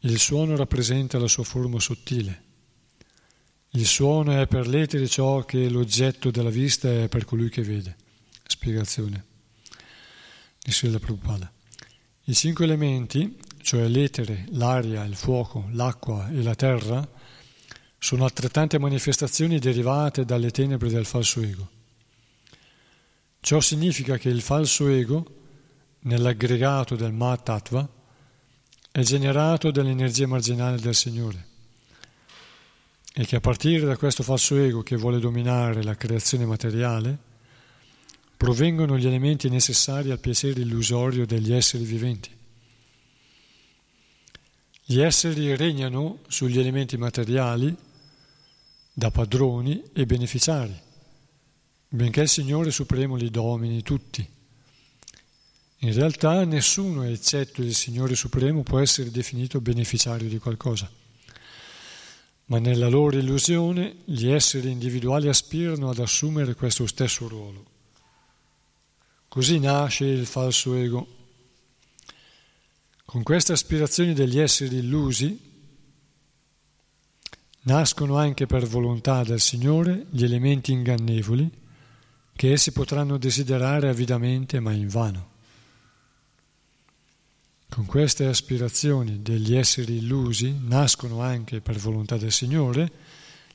[0.00, 2.42] Il suono rappresenta la sua forma sottile.
[3.72, 7.96] Il suono è per l'etere ciò che l'oggetto della vista è per colui che vede.
[8.46, 9.24] Spiegazione
[10.58, 11.52] di Srila Prabhupada.
[12.24, 17.06] I cinque elementi, cioè l'etere, l'aria, il fuoco, l'acqua e la terra,
[17.98, 21.68] sono altrettante manifestazioni derivate dalle tenebre del falso ego.
[23.40, 25.24] Ciò significa che il falso ego,
[26.00, 27.88] nell'aggregato del Mahatattva,
[28.90, 31.46] è generato dall'energia marginale del Signore
[33.14, 37.18] e che a partire da questo falso ego che vuole dominare la creazione materiale,
[38.36, 42.30] provengono gli elementi necessari al piacere illusorio degli esseri viventi.
[44.84, 47.76] Gli esseri regnano sugli elementi materiali
[48.98, 50.76] da padroni e beneficiari,
[51.88, 54.28] benché il Signore Supremo li domini tutti.
[55.82, 60.90] In realtà nessuno, eccetto il Signore Supremo, può essere definito beneficiario di qualcosa.
[62.46, 67.66] Ma nella loro illusione gli esseri individuali aspirano ad assumere questo stesso ruolo.
[69.28, 71.06] Così nasce il falso ego.
[73.04, 75.47] Con queste aspirazioni degli esseri illusi
[77.68, 81.50] Nascono anche per volontà del Signore gli elementi ingannevoli
[82.34, 85.28] che essi potranno desiderare avidamente ma invano.
[87.68, 92.90] Con queste aspirazioni degli esseri illusi nascono anche per volontà del Signore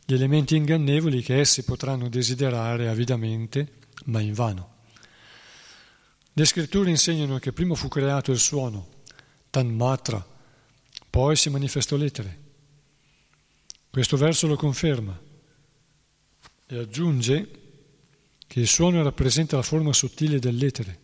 [0.06, 4.74] gli elementi ingannevoli che essi potranno desiderare avidamente ma invano.
[6.34, 8.90] Le scritture insegnano che prima fu creato il suono,
[9.50, 10.24] Tanmatra,
[11.10, 12.42] poi si manifestò l'etere.
[13.94, 15.16] Questo verso lo conferma
[16.66, 17.62] e aggiunge
[18.48, 21.00] che il suono rappresenta la forma sottile dell'etere.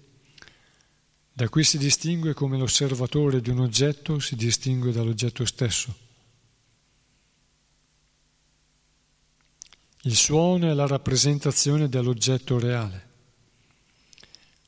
[1.31, 5.95] Da qui si distingue come l'osservatore di un oggetto si distingue dall'oggetto stesso.
[10.01, 13.07] Il suono è la rappresentazione dell'oggetto reale,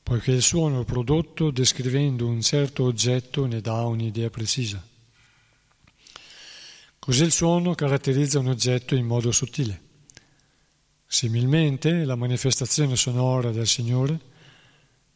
[0.04, 4.90] poiché il suono prodotto descrivendo un certo oggetto ne dà un'idea precisa.
[7.04, 9.82] Così il suono caratterizza un oggetto in modo sottile.
[11.08, 14.20] Similmente, la manifestazione sonora del Signore,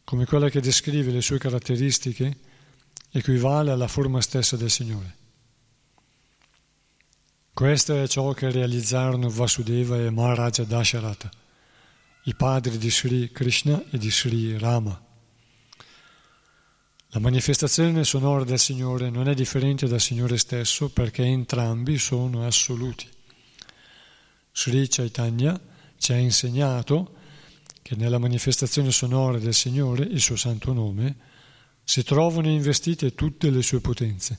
[0.02, 2.38] come quella che descrive le sue caratteristiche,
[3.12, 5.16] equivale alla forma stessa del Signore.
[7.52, 11.30] Questo è ciò che realizzarono Vasudeva e Maharaja Dasharata,
[12.24, 15.05] i padri di Sri Krishna e di Sri Rama.
[17.10, 23.08] La manifestazione sonora del Signore non è differente dal Signore stesso perché entrambi sono assoluti.
[24.52, 25.58] Sri Chaitanya
[25.98, 27.14] ci ha insegnato
[27.80, 31.16] che nella manifestazione sonora del Signore, il suo santo nome,
[31.84, 34.38] si trovano investite tutte le sue potenze.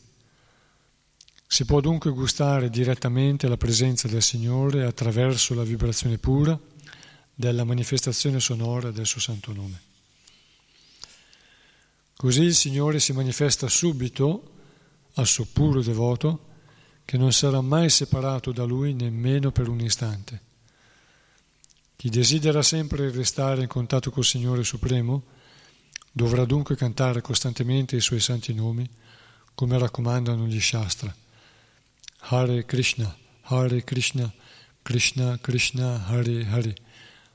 [1.47, 6.59] Si può dunque gustare direttamente la presenza del Signore attraverso la vibrazione pura
[7.34, 9.87] della manifestazione sonora del suo santo nome.
[12.18, 14.55] Così il Signore si manifesta subito
[15.13, 16.45] al suo puro devoto
[17.05, 20.41] che non sarà mai separato da lui nemmeno per un istante.
[21.95, 25.26] Chi desidera sempre restare in contatto col Signore Supremo
[26.11, 28.89] dovrà dunque cantare costantemente i suoi santi nomi
[29.53, 31.15] come raccomandano gli Shastra.
[32.30, 34.34] Hare Krishna, Hare Krishna,
[34.82, 36.76] Krishna Krishna, Hare Hare,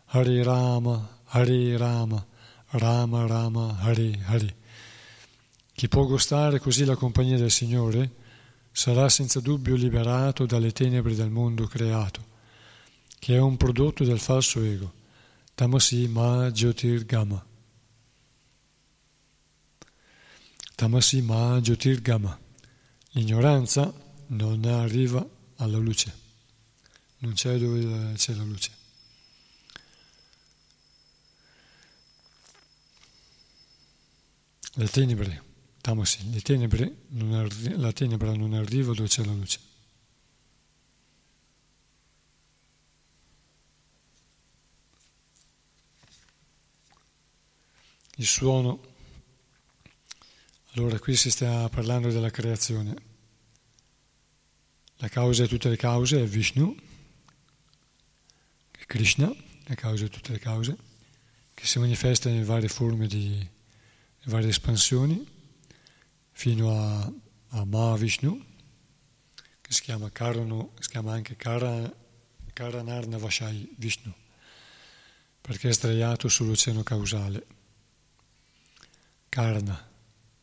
[0.07, 2.27] Hare Rama, Hare Rama,
[2.71, 4.61] Rama Rama, Hare Hare.
[5.83, 8.15] Chi può gustare così la compagnia del Signore
[8.71, 12.25] sarà senza dubbio liberato dalle tenebre del mondo creato,
[13.19, 14.93] che è un prodotto del falso ego,
[15.57, 17.47] Tamasi Ma Jyotirgama.
[20.77, 22.41] Tamasi Ma Jyotirgama.
[23.15, 23.93] L'ignoranza
[24.29, 26.17] non arriva alla luce,
[27.19, 28.71] non c'è dove c'è la luce.
[34.75, 35.51] Le tenebre,
[35.83, 36.95] tamasi, le tenebre
[37.33, 39.59] arri- la tenebra non arriva dove c'è la luce.
[48.17, 48.81] Il suono,
[50.75, 53.11] allora qui si sta parlando della creazione.
[54.99, 56.77] La causa di tutte le cause è Vishnu,
[58.71, 60.77] è Krishna, la causa di tutte le cause,
[61.55, 63.45] che si manifesta in varie forme di
[64.27, 65.32] varie espansioni,
[66.33, 67.13] fino a,
[67.49, 68.45] a Mahavishnu,
[69.61, 72.01] che si chiama, Karano, si chiama anche Kara,
[73.77, 74.13] Vishnu,
[75.41, 77.47] perché è sdraiato sull'oceano causale.
[79.29, 79.91] Karna,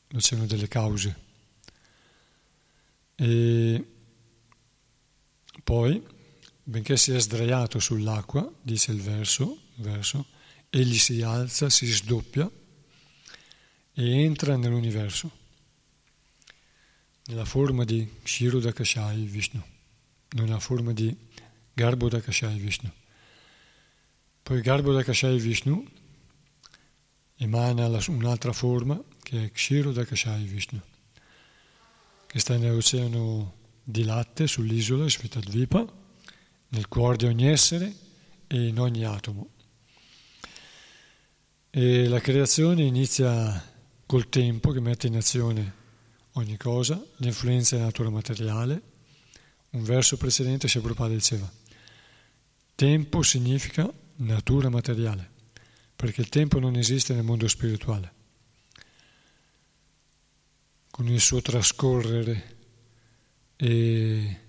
[0.07, 1.27] l'oceano delle cause.
[3.15, 3.85] E
[5.63, 6.03] poi,
[6.63, 10.25] benché sia sdraiato sull'acqua, dice il verso, verso,
[10.69, 12.49] egli si alza, si sdoppia
[13.93, 15.38] e entra nell'universo,
[17.30, 19.63] nella forma di Kshirodakashai Vishnu,
[20.30, 21.15] nella forma di
[21.73, 22.91] Garbhodakashai Vishnu.
[24.41, 25.86] Poi Garbhodakashai Vishnu
[27.38, 30.82] emana un'altra forma che è Kshirodakashai Vishnu,
[32.25, 35.86] che sta nell'oceano di latte sull'isola Svetadvipa,
[36.69, 37.93] nel cuore di ogni essere
[38.47, 39.51] e in ogni atomo.
[41.69, 43.71] E la creazione inizia
[44.07, 45.77] col tempo che mette in azione
[46.39, 48.81] ogni cosa, l'influenza della natura materiale.
[49.71, 51.49] Un verso precedente Prabhupada diceva,
[52.75, 55.29] tempo significa natura materiale,
[55.95, 58.13] perché il tempo non esiste nel mondo spirituale.
[60.89, 62.57] Con il suo trascorrere
[63.55, 64.39] e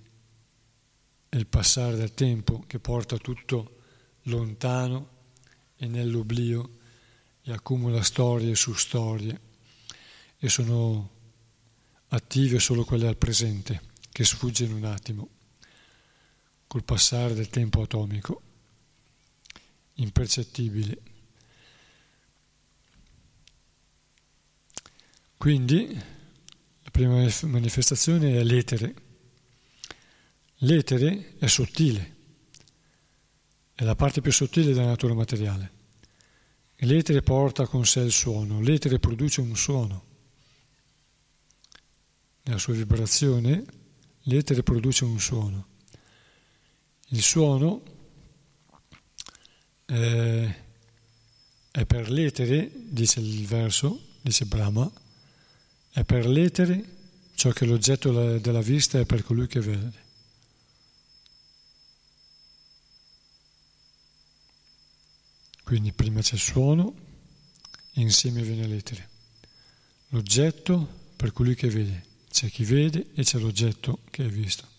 [1.28, 3.78] il passare del tempo che porta tutto
[4.22, 5.18] lontano
[5.76, 6.78] e nell'oblio
[7.42, 9.40] e accumula storie su storie
[10.38, 11.18] e sono
[12.10, 13.82] attive solo quelle al presente
[14.12, 15.28] che sfugge in un attimo
[16.66, 18.42] col passare del tempo atomico
[19.94, 21.10] impercettibile
[25.40, 25.88] quindi
[26.82, 28.94] la prima manifestazione è l'etere.
[30.56, 32.16] L'etere è sottile,
[33.74, 35.72] è la parte più sottile della natura materiale.
[36.76, 40.09] L'etere porta con sé il suono, l'etere produce un suono.
[42.50, 43.64] Nella sua vibrazione
[44.22, 45.68] l'etere produce un suono.
[47.10, 47.82] Il suono
[49.84, 50.62] è,
[51.70, 54.90] è per l'etere, dice il verso, dice Brahma,
[55.90, 56.96] è per l'etere
[57.36, 60.04] ciò che l'oggetto della vista è per colui che vede.
[65.62, 66.94] Quindi prima c'è il suono
[67.92, 69.08] insieme viene l'etere.
[70.08, 72.08] L'oggetto per colui che vede.
[72.30, 74.70] C'è chi vede e c'è l'oggetto che è visto.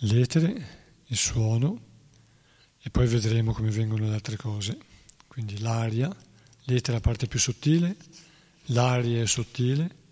[0.00, 1.84] l'etere, il suono
[2.82, 4.78] e poi vedremo come vengono le altre cose.
[5.26, 6.14] Quindi l'aria,
[6.64, 7.96] l'etere è la parte più sottile,
[8.66, 10.04] l'aria è sottile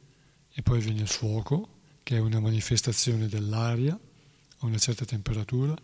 [0.52, 5.74] e poi viene il fuoco che è una manifestazione dell'aria a una certa temperatura,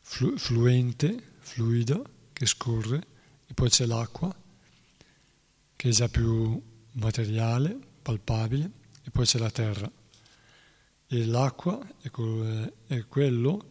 [0.00, 2.00] flu- fluente, fluida,
[2.32, 3.06] che scorre,
[3.46, 4.34] e poi c'è l'acqua
[5.80, 6.62] che è già più
[6.92, 8.70] materiale, palpabile,
[9.02, 9.90] e poi c'è la terra.
[11.06, 12.10] E l'acqua è
[13.08, 13.70] quello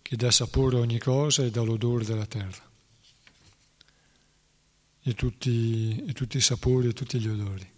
[0.00, 2.70] che dà sapore a ogni cosa e dà l'odore della terra.
[5.02, 7.70] E tutti, e tutti i sapori e tutti gli odori.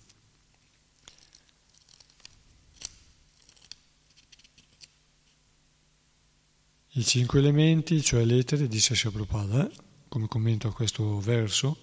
[6.90, 9.74] I cinque elementi, cioè l'etere, dice Prabhupada, eh?
[10.06, 11.76] come commento a questo verso,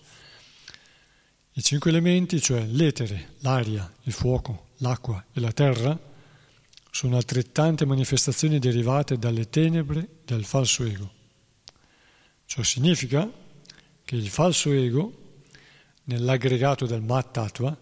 [1.53, 5.99] i cinque elementi, cioè l'etere, l'aria, il fuoco, l'acqua e la terra,
[6.89, 11.11] sono altrettante manifestazioni derivate dalle tenebre del falso ego.
[12.45, 13.29] Ciò significa
[14.03, 15.43] che il falso ego,
[16.05, 17.77] nell'aggregato del Mattattva,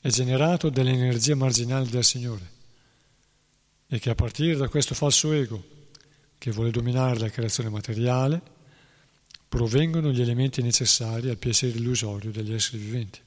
[0.00, 2.50] è generato dall'energia marginale del Signore
[3.86, 5.62] e che a partire da questo falso ego,
[6.38, 8.40] che vuole dominare la creazione materiale,
[9.52, 13.20] provengono gli elementi necessari al piacere illusorio degli esseri viventi.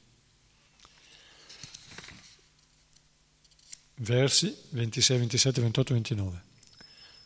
[3.98, 6.42] Versi 26, 27, 28, 29,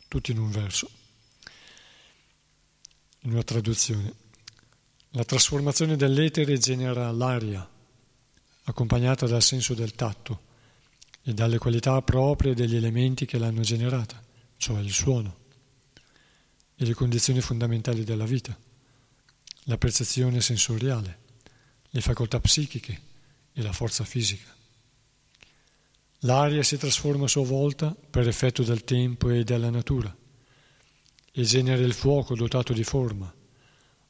[0.10, 0.90] tutti in un verso,
[3.22, 4.14] in una traduzione.
[5.12, 7.66] La trasformazione dell'etere genera l'aria,
[8.64, 10.42] accompagnata dal senso del tatto
[11.24, 14.22] e dalle qualità proprie degli elementi che l'hanno generata,
[14.58, 15.38] cioè il suono
[16.76, 18.68] e le condizioni fondamentali della vita
[19.64, 21.20] la percezione sensoriale,
[21.90, 23.02] le facoltà psichiche
[23.54, 24.56] e la forza fisica.
[26.24, 30.16] L'aria si trasforma a sua volta per effetto del tempo e della natura
[31.32, 33.34] e genera il fuoco dotato di forma,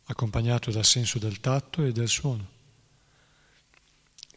[0.06, 2.58] accompagnato dal senso del tatto e del suono.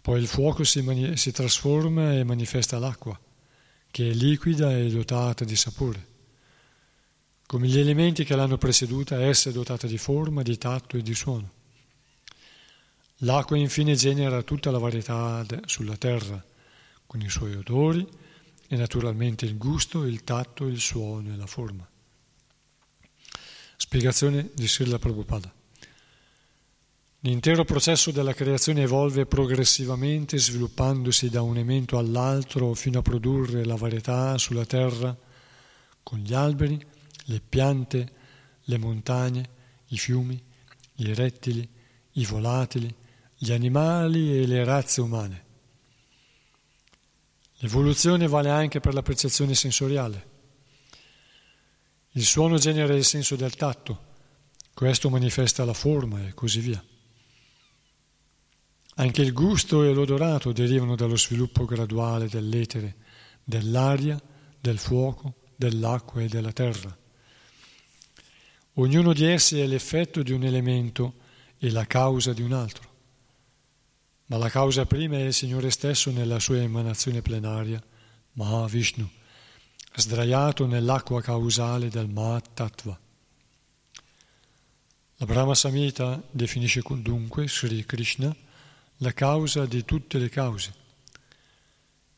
[0.03, 3.19] Poi il fuoco si, mani- si trasforma e manifesta l'acqua,
[3.91, 6.11] che è liquida e dotata di sapore.
[7.53, 11.15] Come gli elementi che l'hanno preceduta, essa è dotata di forma, di tatto e di
[11.15, 11.53] suono.
[13.17, 16.43] L'acqua infine genera tutta la varietà sulla terra,
[17.07, 18.09] con i suoi odori
[18.67, 21.87] e naturalmente il gusto, il tatto, il suono e la forma.
[23.77, 25.53] Spiegazione di Srila Prabhupada.
[27.21, 33.77] L'intero processo della creazione evolve progressivamente sviluppandosi da un elemento all'altro fino a produrre la
[33.77, 35.15] varietà sulla terra
[36.03, 36.92] con gli alberi,
[37.25, 38.13] le piante,
[38.63, 39.51] le montagne,
[39.89, 40.43] i fiumi,
[40.97, 41.69] i rettili,
[42.13, 42.95] i volatili,
[43.37, 45.45] gli animali e le razze umane.
[47.57, 50.31] L'evoluzione vale anche per la percezione sensoriale.
[52.13, 54.11] Il suono genera il senso del tatto,
[54.75, 56.85] questo manifesta la forma e così via.
[58.97, 62.97] Anche il gusto e l'odorato derivano dallo sviluppo graduale dell'etere,
[63.43, 64.21] dell'aria,
[64.61, 66.97] del fuoco, dell'acqua e della terra.
[68.77, 71.17] Ognuno di essi è l'effetto di un elemento
[71.59, 72.91] e la causa di un altro.
[74.27, 77.83] Ma la causa prima è il Signore stesso nella sua emanazione plenaria,
[78.33, 79.07] Mahavishnu,
[79.95, 82.99] sdraiato nell'acqua causale del Mahatattva.
[85.17, 88.35] La Brahma Samhita definisce dunque Sri Krishna
[88.97, 90.73] la causa di tutte le cause.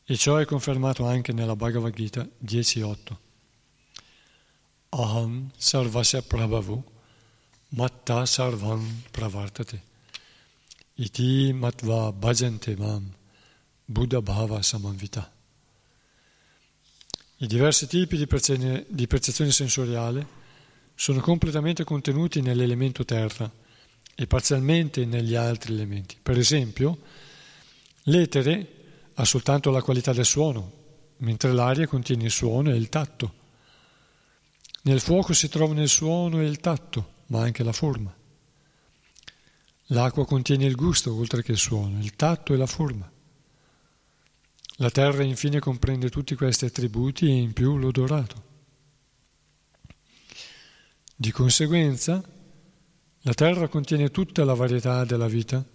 [0.05, 3.24] E ciò è confermato anche nella Bhagavad Gita 10.8
[4.89, 6.83] aham sarvasya prabhavu
[7.69, 9.81] matta sarvam pravartate
[10.95, 13.03] iti matva bhajante mam
[13.85, 15.35] buddha bhava samanvita
[17.39, 18.27] i diversi tipi di
[19.07, 20.25] percezione, sensoriale
[20.95, 23.51] sono completamente contenuti nell'elemento terra
[24.15, 26.15] e parzialmente negli altri elementi.
[26.21, 26.97] Per esempio,
[28.03, 28.67] l'etere
[29.15, 30.71] ha soltanto la qualità del suono,
[31.17, 33.43] mentre l'aria contiene il suono e il tatto.
[34.85, 38.15] Nel fuoco si trovano il suono e il tatto, ma anche la forma.
[39.89, 43.11] L'acqua contiene il gusto oltre che il suono, il tatto e la forma.
[44.77, 48.43] La terra infine comprende tutti questi attributi e in più l'odorato.
[51.15, 52.23] Di conseguenza,
[53.21, 55.65] la terra contiene tutta la varietà della vita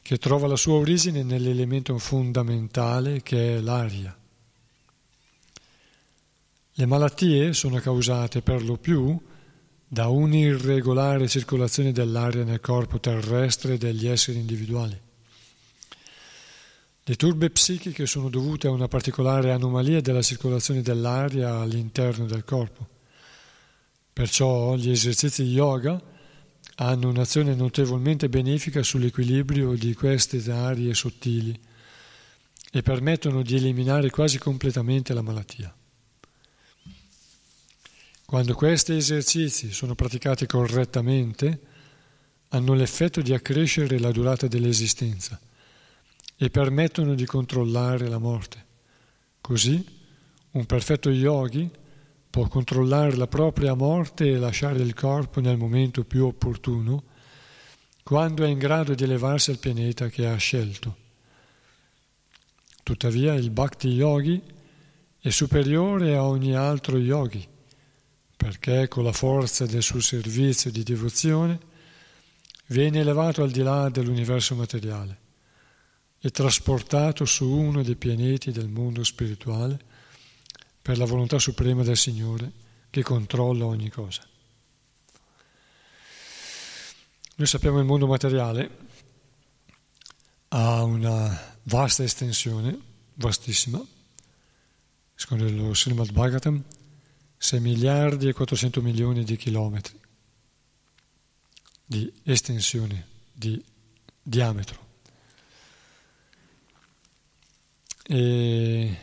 [0.00, 4.18] che trova la sua origine nell'elemento fondamentale che è l'aria.
[6.78, 9.20] Le malattie sono causate per lo più
[9.84, 14.96] da un'irregolare circolazione dell'aria nel corpo terrestre degli esseri individuali.
[17.02, 22.86] Le turbe psichiche sono dovute a una particolare anomalia della circolazione dell'aria all'interno del corpo
[24.12, 26.00] Perciò gli esercizi yoga
[26.76, 31.56] hanno un'azione notevolmente benefica sull'equilibrio di queste aree sottili
[32.70, 35.72] e permettono di eliminare quasi completamente la malattia.
[38.30, 41.60] Quando questi esercizi sono praticati correttamente,
[42.48, 45.40] hanno l'effetto di accrescere la durata dell'esistenza
[46.36, 48.66] e permettono di controllare la morte.
[49.40, 49.82] Così,
[50.50, 51.70] un perfetto yogi
[52.28, 57.04] può controllare la propria morte e lasciare il corpo nel momento più opportuno,
[58.02, 60.96] quando è in grado di elevarsi al pianeta che ha scelto.
[62.82, 64.38] Tuttavia il Bhakti Yogi
[65.18, 67.56] è superiore a ogni altro yogi,
[68.38, 71.58] perché con la forza del suo servizio di devozione
[72.66, 75.18] viene elevato al di là dell'universo materiale
[76.20, 79.76] e trasportato su uno dei pianeti del mondo spirituale
[80.80, 82.52] per la volontà suprema del Signore
[82.90, 84.22] che controlla ogni cosa.
[87.34, 88.70] Noi sappiamo che il mondo materiale
[90.50, 92.78] ha una vasta estensione,
[93.14, 93.84] vastissima,
[95.16, 96.64] secondo lo Srimad Bhagavatam,
[97.38, 99.98] 6 miliardi e 400 milioni di chilometri
[101.88, 103.64] di estensione, di
[104.22, 104.86] diametro.
[108.02, 108.98] E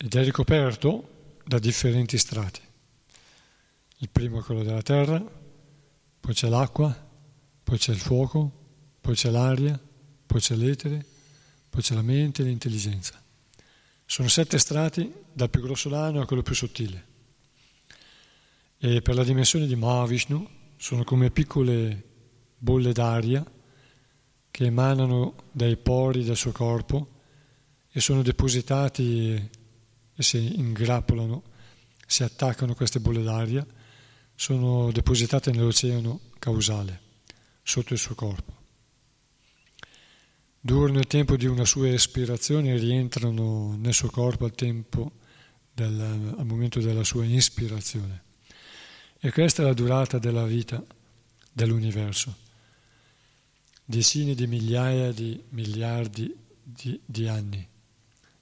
[0.00, 2.60] ed è ricoperto da differenti strati.
[4.00, 5.18] Il primo è quello della terra,
[6.20, 6.94] poi c'è l'acqua,
[7.64, 8.52] poi c'è il fuoco,
[9.00, 9.80] poi c'è l'aria,
[10.26, 11.04] poi c'è l'etere,
[11.68, 13.22] poi c'è la mente e l'intelligenza.
[14.04, 17.06] Sono sette strati, dal più grossolano a quello più sottile.
[18.78, 22.04] E per la dimensione di Mahavishnu sono come piccole
[22.56, 23.44] bolle d'aria
[24.50, 27.16] che emanano dai pori del suo corpo
[27.90, 29.34] e sono depositati
[30.14, 31.42] e si ingrappolano,
[32.06, 33.66] si attaccano queste bolle d'aria,
[34.34, 37.00] sono depositate nell'oceano causale,
[37.62, 38.57] sotto il suo corpo.
[40.60, 46.46] Durano il tempo di una sua espirazione e rientrano nel suo corpo al, del, al
[46.46, 48.22] momento della sua ispirazione.
[49.20, 50.84] E questa è la durata della vita
[51.52, 52.36] dell'universo.
[53.84, 57.66] Decine di migliaia di miliardi di, di anni,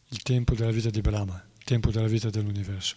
[0.09, 2.95] il tempo della vita di Brahma tempo della vita dell'universo.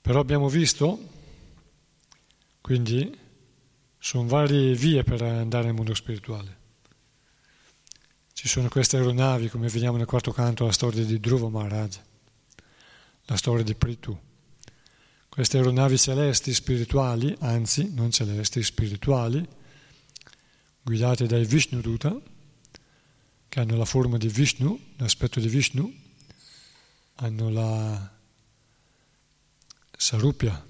[0.00, 0.98] Però abbiamo visto,
[2.62, 3.14] quindi,
[4.08, 6.56] sono varie vie per andare nel mondo spirituale.
[8.32, 11.98] Ci sono queste aeronavi, come vediamo nel quarto canto, la storia di Dhruva Maharaj,
[13.26, 14.18] la storia di Prithu.
[15.28, 19.46] Queste aeronavi celesti spirituali, anzi non celesti, spirituali,
[20.80, 22.18] guidate dai Vishnu Duta,
[23.46, 25.94] che hanno la forma di Vishnu, l'aspetto di Vishnu,
[27.16, 28.10] hanno la
[29.94, 30.66] Sarupya,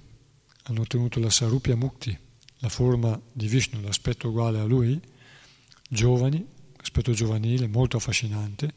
[0.65, 2.27] hanno ottenuto la Sarupya Mukti,
[2.59, 5.01] la forma di Vishnu, l'aspetto uguale a lui,
[5.89, 6.45] giovani,
[6.77, 8.73] aspetto giovanile, molto affascinante,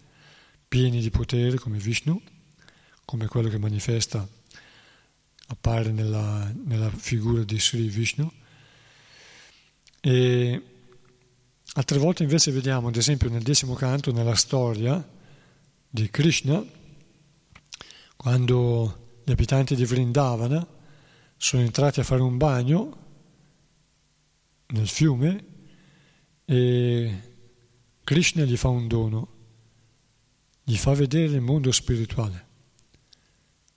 [0.68, 2.22] pieni di potere come Vishnu,
[3.06, 4.28] come quello che manifesta,
[5.48, 8.32] appare nella, nella figura di Sri Vishnu.
[10.00, 10.62] E
[11.76, 15.02] Altre volte invece vediamo, ad esempio nel decimo canto, nella storia
[15.88, 16.62] di Krishna,
[18.18, 20.68] quando gli abitanti di Vrindavana
[21.38, 22.98] sono entrati a fare un bagno
[24.72, 25.44] nel fiume
[26.46, 27.22] e
[28.04, 29.28] Krishna gli fa un dono,
[30.64, 32.46] gli fa vedere il mondo spirituale.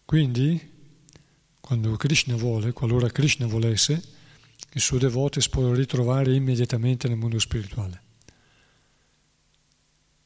[0.04, 0.72] Quindi,
[1.60, 4.02] quando Krishna vuole, qualora Krishna volesse,
[4.72, 8.02] il suo devoto si può ritrovare immediatamente nel mondo spirituale.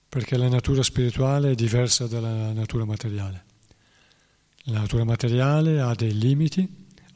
[0.09, 3.45] Perché la natura spirituale è diversa dalla natura materiale.
[4.65, 6.67] La natura materiale ha dei limiti,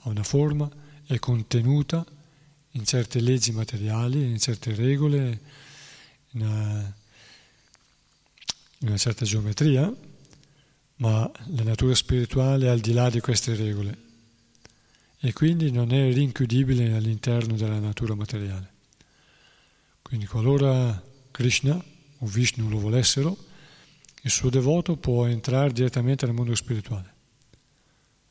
[0.00, 0.70] ha una forma,
[1.06, 2.04] è contenuta
[2.72, 5.40] in certe leggi materiali, in certe regole,
[6.30, 6.94] in una,
[8.78, 9.92] in una certa geometria,
[10.96, 14.10] ma la natura spirituale è al di là di queste regole
[15.18, 18.70] e quindi non è rinchiudibile all'interno della natura materiale.
[20.02, 21.00] Quindi qualora
[21.30, 23.36] Krishna o Vishnu lo volessero,
[24.22, 27.14] il suo devoto può entrare direttamente nel mondo spirituale,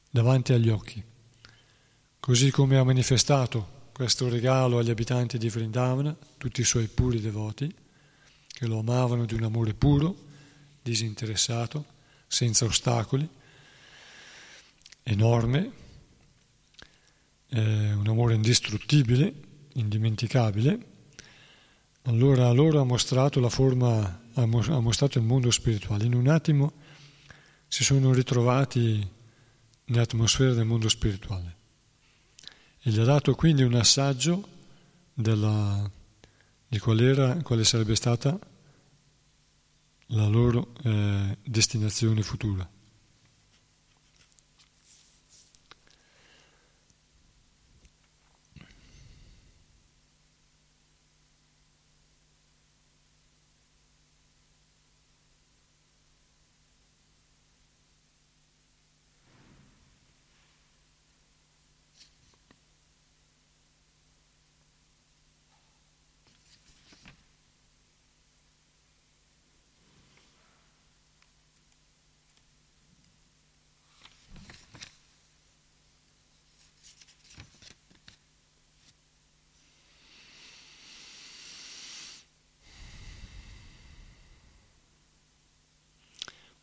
[0.09, 1.03] davanti agli occhi,
[2.19, 7.71] così come ha manifestato questo regalo agli abitanti di Vrindavana, tutti i suoi puri devoti,
[8.47, 10.15] che lo amavano di un amore puro,
[10.81, 11.85] disinteressato,
[12.25, 13.29] senza ostacoli,
[15.03, 15.71] enorme,
[17.49, 19.33] eh, un amore indistruttibile,
[19.73, 20.85] indimenticabile,
[22.05, 26.05] allora loro ha mostrato la forma, ha mostrato il mondo spirituale.
[26.05, 26.73] In un attimo
[27.67, 29.07] si sono ritrovati
[29.85, 31.59] nell'atmosfera del mondo spirituale
[32.83, 34.47] e gli ha dato quindi un assaggio
[35.13, 35.89] della,
[36.67, 38.37] di qual era, quale sarebbe stata
[40.07, 42.67] la loro eh, destinazione futura.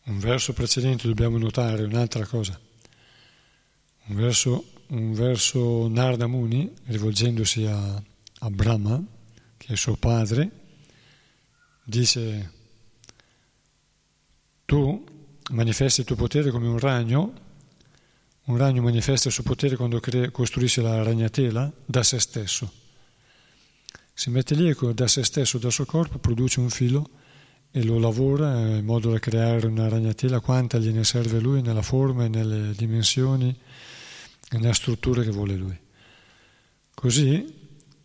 [0.09, 2.61] Un verso precedente dobbiamo notare un'altra cosa.
[4.09, 7.95] Un verso, un verso Narda Muni, rivolgendosi a,
[8.41, 9.03] a Brahma,
[9.57, 10.51] che è suo padre,
[11.83, 12.53] dice,
[14.67, 15.03] tu
[15.53, 17.33] manifesti il tuo potere come un ragno,
[18.45, 22.71] un ragno manifesta il suo potere quando crea, costruisce la ragnatela da se stesso.
[24.13, 27.09] Si mette lì e da se stesso, dal suo corpo, produce un filo
[27.71, 32.25] e lo lavora in modo da creare una ragnatela quanta gliene serve lui nella forma
[32.25, 33.49] e nelle dimensioni
[34.51, 35.79] e nella struttura che vuole lui.
[36.95, 37.55] Così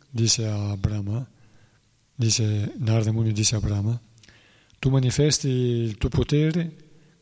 [0.10, 0.78] dice a
[2.16, 4.00] dice Narada Muni dice a Brahma,
[4.80, 6.76] tu manifesti il tuo potere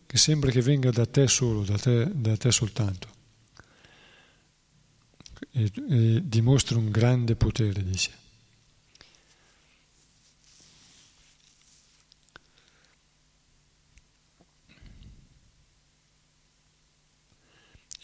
[0.05, 3.07] che sembra che venga da te solo, da te, da te soltanto.
[5.51, 8.20] E, e dimostra un grande potere, dice.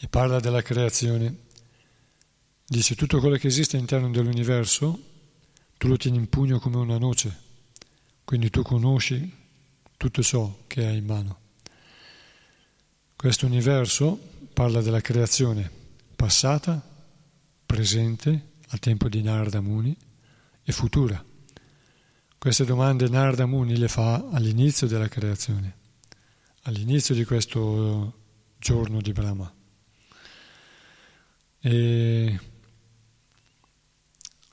[0.00, 1.46] E parla della creazione.
[2.64, 5.02] Dice tutto quello che esiste all'interno dell'universo,
[5.76, 7.36] tu lo tieni in pugno come una noce,
[8.24, 9.34] quindi tu conosci
[9.96, 11.40] tutto ciò che hai in mano.
[13.16, 14.18] Questo universo
[14.52, 15.70] parla della creazione
[16.14, 16.80] passata,
[17.64, 19.96] presente, al tempo di Narada Muni,
[20.62, 21.24] e futura.
[22.36, 25.76] Queste domande Narada Muni le fa all'inizio della creazione,
[26.62, 28.14] all'inizio di questo
[28.58, 29.57] giorno di Brahma.
[31.60, 32.40] E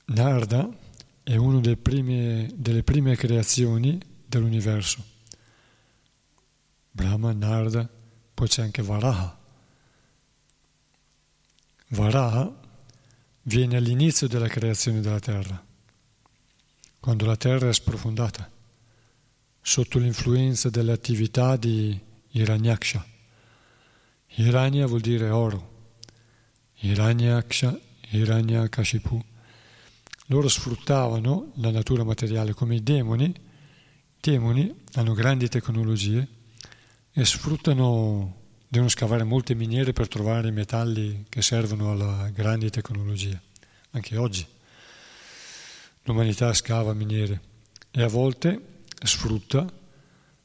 [0.06, 0.68] Narda
[1.22, 5.04] è una delle prime, creazioni dell'universo.
[6.90, 7.88] Brahma, Narda,
[8.34, 9.38] poi c'è anche Varaha.
[11.88, 12.60] Varaha
[13.42, 15.64] viene all'inizio della creazione della terra,
[16.98, 18.50] quando la terra è sprofondata,
[19.60, 21.98] sotto l'influenza delle attività di
[22.30, 23.06] Hiranyaksha.
[24.36, 25.75] Hiranya vuol dire oro.
[28.10, 29.24] Hiranyakashipu,
[30.26, 33.24] loro sfruttavano la natura materiale come i demoni.
[33.24, 33.34] I
[34.20, 36.26] demoni hanno grandi tecnologie
[37.12, 43.40] e sfruttano, devono scavare molte miniere per trovare i metalli che servono alla grandi tecnologia.
[43.90, 44.46] Anche oggi
[46.02, 47.40] l'umanità scava miniere
[47.90, 49.66] e a volte sfrutta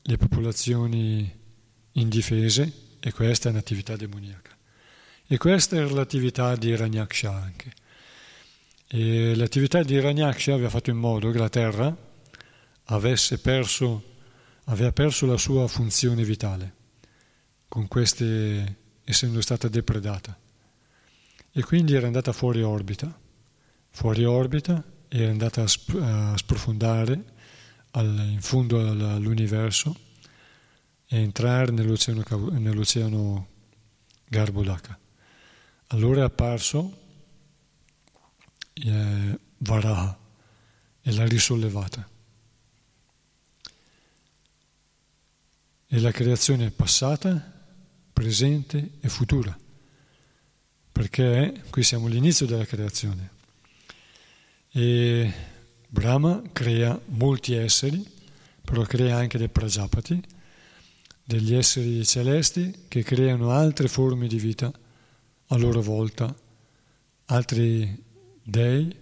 [0.04, 1.40] le popolazioni
[1.94, 4.51] indifese e questa è un'attività demoniaca.
[5.32, 7.72] E questa è l'attività di Ranyaksha anche.
[8.86, 11.96] E l'attività di Ranyaksha aveva fatto in modo che la Terra
[13.38, 14.16] perso,
[14.66, 16.74] aveva perso la sua funzione vitale,
[17.88, 18.76] queste,
[19.06, 20.38] essendo stata depredata.
[21.50, 23.18] E quindi era andata fuori orbita,
[23.90, 27.24] fuori orbita, era andata a, sp- a sprofondare
[27.92, 29.96] al, in fondo all'universo
[31.08, 32.22] e entrare nell'oceano,
[32.60, 33.48] nell'oceano
[34.28, 35.00] Garbhodaka.
[35.94, 37.00] Allora è apparso
[38.76, 40.18] eh, Varaha
[41.02, 42.08] e l'ha risollevata.
[45.88, 47.66] E la creazione è passata,
[48.14, 49.58] presente e futura,
[50.94, 53.30] perché qui siamo all'inizio della creazione.
[54.72, 55.34] E
[55.90, 58.02] Brahma crea molti esseri,
[58.64, 60.24] però crea anche dei prajapati,
[61.22, 64.72] degli esseri celesti che creano altre forme di vita
[65.52, 66.34] a loro volta
[67.26, 68.04] altri
[68.42, 69.00] dei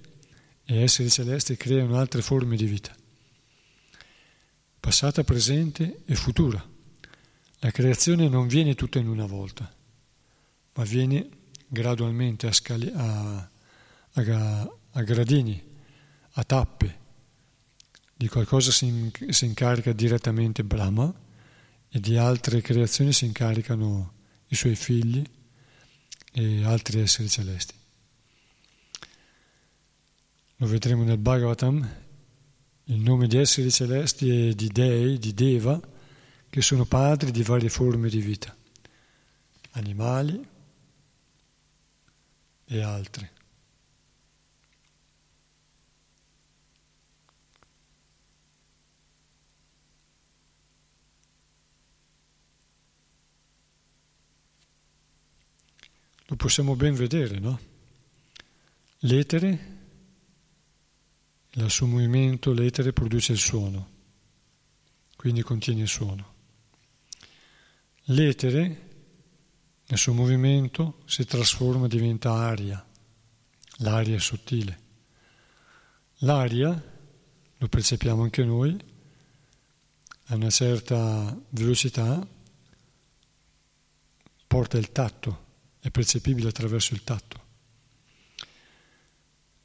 [0.66, 2.96] e esseri celesti creano altre forme di vita,
[4.80, 6.64] passata, presente e futura.
[7.60, 9.72] La creazione non viene tutta in una volta,
[10.74, 11.30] ma viene
[11.68, 13.50] gradualmente a, scali- a,
[14.14, 15.64] a, a gradini,
[16.32, 16.98] a tappe,
[18.16, 21.14] di qualcosa si, si incarica direttamente Brahma
[21.90, 24.14] e di altre creazioni si incaricano
[24.48, 25.24] i suoi figli
[26.32, 27.74] e altri esseri celesti.
[30.58, 31.96] Lo vedremo nel Bhagavatam,
[32.86, 35.80] il nome di esseri celesti e di dei, di Deva,
[36.50, 38.56] che sono padri di varie forme di vita,
[39.72, 40.48] animali
[42.66, 43.30] e altri.
[56.30, 57.60] Lo possiamo ben vedere, no?
[59.00, 59.78] L'etere,
[61.50, 63.90] il suo movimento, l'etere produce il suono,
[65.16, 66.34] quindi contiene il suono.
[68.04, 68.90] L'etere,
[69.88, 72.88] nel suo movimento, si trasforma, diventa aria,
[73.78, 74.80] l'aria è sottile.
[76.18, 76.70] L'aria,
[77.58, 78.78] lo percepiamo anche noi,
[80.26, 82.24] a una certa velocità
[84.46, 85.48] porta il tatto
[85.80, 87.48] è percepibile attraverso il tatto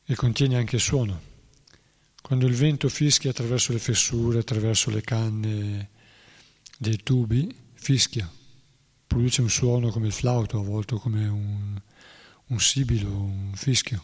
[0.04, 1.32] e contiene anche il suono.
[2.20, 5.90] Quando il vento fischia attraverso le fessure, attraverso le canne
[6.78, 8.30] dei tubi, fischia,
[9.06, 11.80] produce un suono come il flauto, a volte come un,
[12.46, 14.02] un sibilo, un fischio.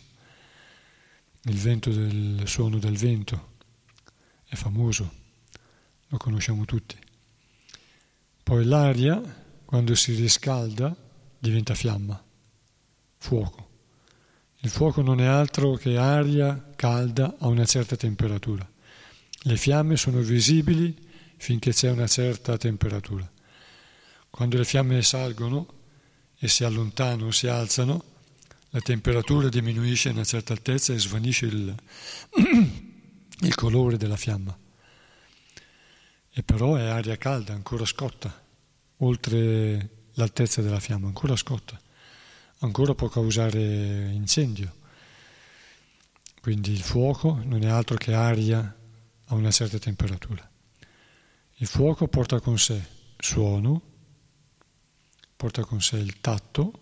[1.44, 3.56] Il vento del suono del vento
[4.44, 5.12] è famoso,
[6.08, 6.96] lo conosciamo tutti.
[8.42, 9.20] Poi l'aria,
[9.64, 10.94] quando si riscalda,
[11.40, 12.22] diventa fiamma,
[13.16, 13.68] fuoco.
[14.58, 18.68] Il fuoco non è altro che aria calda a una certa temperatura.
[19.44, 20.94] Le fiamme sono visibili
[21.38, 23.28] finché c'è una certa temperatura.
[24.28, 25.66] Quando le fiamme salgono
[26.38, 28.04] e si allontanano, si alzano,
[28.68, 31.74] la temperatura diminuisce a una certa altezza e svanisce il,
[33.40, 34.56] il colore della fiamma.
[36.32, 38.44] E però è aria calda, ancora scotta,
[38.98, 41.80] oltre l'altezza della fiamma, ancora scotta,
[42.58, 44.78] ancora può causare incendio.
[46.40, 48.76] Quindi il fuoco non è altro che aria
[49.26, 50.48] a una certa temperatura.
[51.56, 52.82] Il fuoco porta con sé
[53.18, 53.82] suono,
[55.36, 56.72] porta con sé il tatto,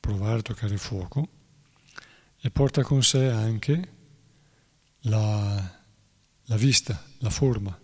[0.00, 1.28] provare a toccare il fuoco,
[2.40, 3.96] e porta con sé anche
[5.00, 5.80] la,
[6.44, 7.78] la vista, la forma,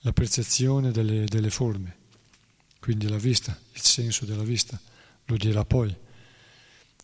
[0.00, 1.97] la percezione delle, delle forme
[2.78, 4.80] quindi la vista, il senso della vista,
[5.24, 5.94] lo dirà poi,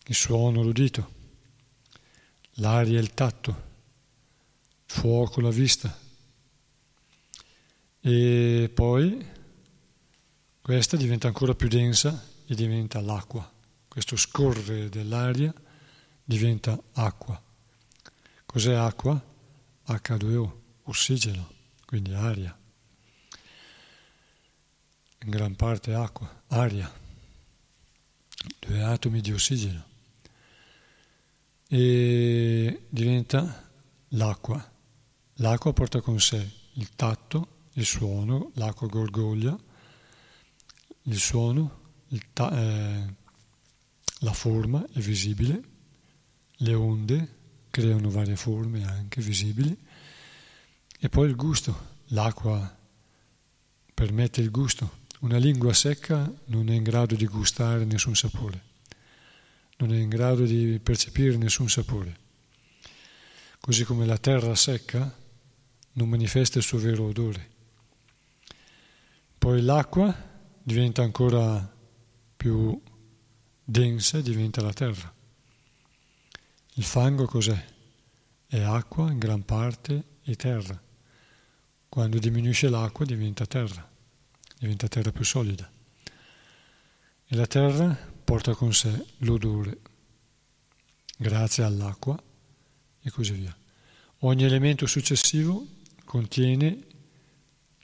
[0.07, 1.13] il suono l'udito,
[2.55, 6.03] l'aria il tatto, il fuoco la vista
[8.01, 9.27] e poi
[10.61, 13.51] questa diventa ancora più densa e diventa l'acqua,
[13.89, 15.53] questo scorrere dell'aria
[16.23, 17.41] diventa acqua.
[18.47, 19.33] Cos'è acqua?
[19.87, 20.53] H2O,
[20.85, 21.53] ossigeno,
[21.85, 22.57] quindi aria
[25.25, 26.93] in gran parte acqua, aria,
[28.61, 29.93] due atomi di ossigeno
[31.69, 33.71] e diventa
[34.09, 34.73] l'acqua.
[35.39, 39.59] L'acqua porta con sé il tatto, il suono, l'acqua gorgoglia,
[41.03, 43.15] il suono, il ta- eh,
[44.21, 45.63] la forma è visibile,
[46.59, 47.37] le onde
[47.71, 49.77] creano varie forme anche visibili
[51.01, 51.93] e poi il gusto.
[52.09, 52.79] L'acqua
[53.93, 58.63] permette il gusto, una lingua secca non è in grado di gustare nessun sapore,
[59.79, 62.15] non è in grado di percepire nessun sapore.
[63.59, 65.11] Così come la terra secca
[65.93, 67.51] non manifesta il suo vero odore.
[69.39, 70.15] Poi l'acqua
[70.63, 71.75] diventa ancora
[72.37, 72.79] più
[73.65, 75.11] densa, diventa la terra.
[76.75, 77.65] Il fango cos'è?
[78.47, 80.79] È acqua in gran parte e terra.
[81.89, 83.93] Quando diminuisce l'acqua diventa terra
[84.59, 85.71] diventa terra più solida.
[87.27, 87.95] E la terra
[88.25, 89.79] porta con sé l'odore,
[91.17, 92.21] grazie all'acqua
[93.01, 93.57] e così via.
[94.19, 95.67] Ogni elemento successivo
[96.05, 96.87] contiene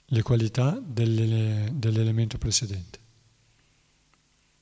[0.05, 2.99] le qualità dell'elemento precedente.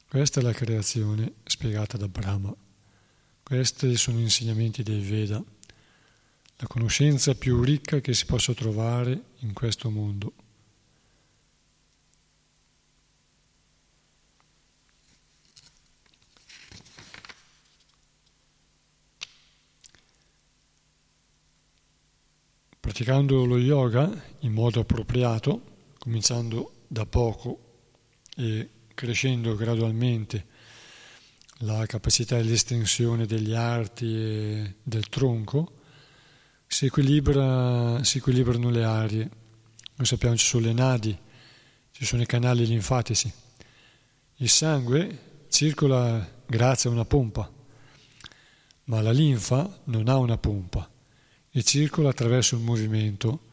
[0.07, 2.53] Questa è la creazione spiegata da Brahma.
[3.43, 5.43] Questi sono gli insegnamenti dei Veda,
[6.57, 10.33] la conoscenza più ricca che si possa trovare in questo mondo.
[22.99, 25.61] Praticando lo yoga in modo appropriato,
[25.97, 27.77] cominciando da poco
[28.35, 30.45] e crescendo gradualmente
[31.59, 35.71] la capacità di estensione degli arti e del tronco,
[36.67, 39.29] si, equilibra, si equilibrano le arie.
[39.95, 41.17] Noi sappiamo ci sono le nadi,
[41.91, 43.31] ci sono i canali linfatici.
[44.35, 47.49] Il sangue circola grazie a una pompa,
[48.83, 50.88] ma la linfa non ha una pompa
[51.59, 53.47] e circola attraverso il movimento,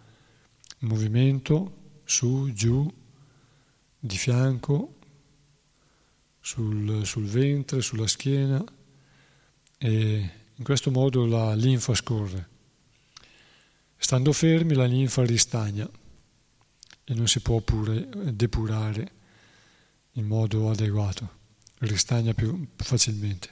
[0.80, 2.88] movimento su, giù,
[3.98, 4.94] di fianco,
[6.38, 8.64] sul, sul ventre, sulla schiena
[9.76, 12.48] e in questo modo la linfa scorre.
[13.96, 15.90] Stando fermi la linfa ristagna
[17.02, 19.12] e non si può pure depurare
[20.12, 21.28] in modo adeguato,
[21.78, 23.48] ristagna più facilmente.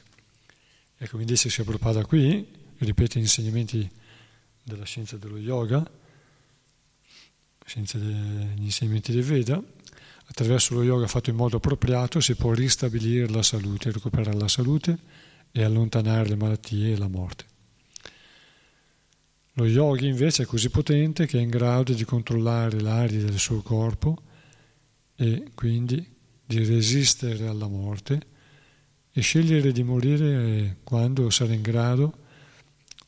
[0.97, 2.47] E come dice si Prabhupada qui,
[2.79, 4.03] ripete insegnamenti
[4.65, 5.89] della scienza dello yoga,
[7.65, 9.63] scienza degli insegnamenti del Veda,
[10.27, 14.99] attraverso lo yoga fatto in modo appropriato si può ristabilire la salute, recuperare la salute
[15.53, 17.45] e allontanare le malattie e la morte.
[19.57, 23.63] Lo yogi invece è così potente che è in grado di controllare l'aria del suo
[23.63, 24.23] corpo
[25.15, 26.13] e quindi
[26.45, 28.33] di resistere alla morte
[29.13, 32.23] e scegliere di morire quando sarà in grado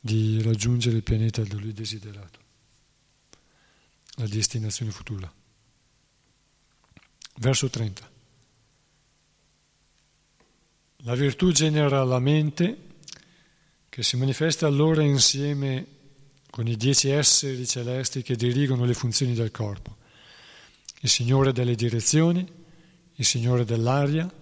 [0.06, 2.38] di raggiungere il pianeta da lui desiderato,
[4.14, 5.30] la destinazione futura.
[7.38, 8.10] Verso 30.
[10.98, 12.84] La virtù genera la mente
[13.88, 15.86] che si manifesta allora insieme
[16.50, 19.96] con i dieci esseri celesti che dirigono le funzioni del corpo.
[21.00, 22.46] Il Signore delle direzioni,
[23.14, 24.32] il Signore dell'aria,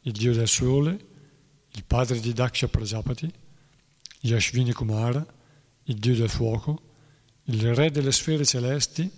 [0.00, 1.06] il Dio del Sole,
[1.70, 3.40] il padre di Daksha Prajapati,
[4.22, 5.24] Yashvini Kumara,
[5.84, 6.80] il Dio del fuoco,
[7.44, 9.10] il Re delle sfere celesti,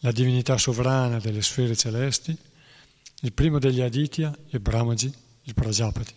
[0.00, 2.36] la divinità sovrana delle sfere celesti,
[3.20, 5.12] il primo degli Aditya e Brahmaji,
[5.44, 6.14] il Prajapati.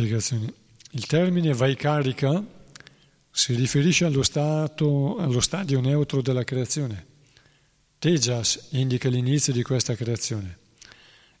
[0.00, 0.52] Spiegazione.
[0.92, 2.42] Il termine Vaikarika
[3.30, 7.06] si riferisce allo, stato, allo stadio neutro della creazione.
[7.98, 10.56] Tejas indica l'inizio di questa creazione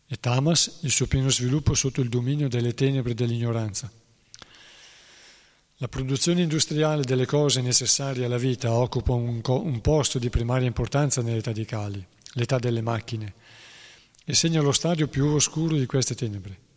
[0.06, 3.90] e Tamas il suo pieno sviluppo sotto il dominio delle tenebre dell'ignoranza.
[5.78, 10.66] La produzione industriale delle cose necessarie alla vita occupa un, co- un posto di primaria
[10.66, 13.32] importanza nell'età di Kali, l'età delle macchine,
[14.22, 16.68] e segna lo stadio più oscuro di queste tenebre.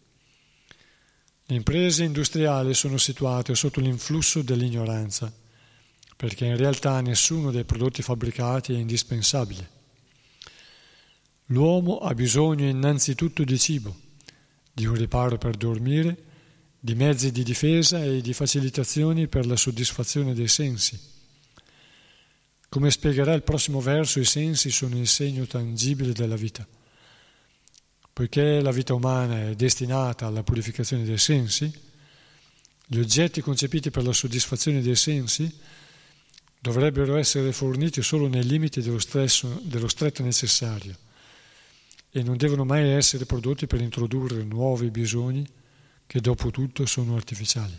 [1.53, 5.31] Le imprese industriali sono situate sotto l'influsso dell'ignoranza,
[6.17, 9.69] perché in realtà nessuno dei prodotti fabbricati è indispensabile.
[11.47, 13.95] L'uomo ha bisogno innanzitutto di cibo,
[14.73, 16.17] di un riparo per dormire,
[16.79, 20.99] di mezzi di difesa e di facilitazioni per la soddisfazione dei sensi.
[22.67, 26.67] Come spiegherà il prossimo verso, i sensi sono il segno tangibile della vita.
[28.13, 31.71] Poiché la vita umana è destinata alla purificazione dei sensi,
[32.85, 35.51] gli oggetti concepiti per la soddisfazione dei sensi
[36.59, 40.95] dovrebbero essere forniti solo nei limiti dello, stress, dello stretto necessario
[42.11, 45.43] e non devono mai essere prodotti per introdurre nuovi bisogni
[46.05, 47.75] che dopo tutto sono artificiali.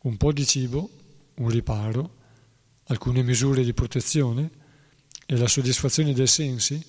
[0.00, 0.90] Un po' di cibo,
[1.34, 2.16] un riparo,
[2.88, 4.50] alcune misure di protezione
[5.24, 6.84] e la soddisfazione dei sensi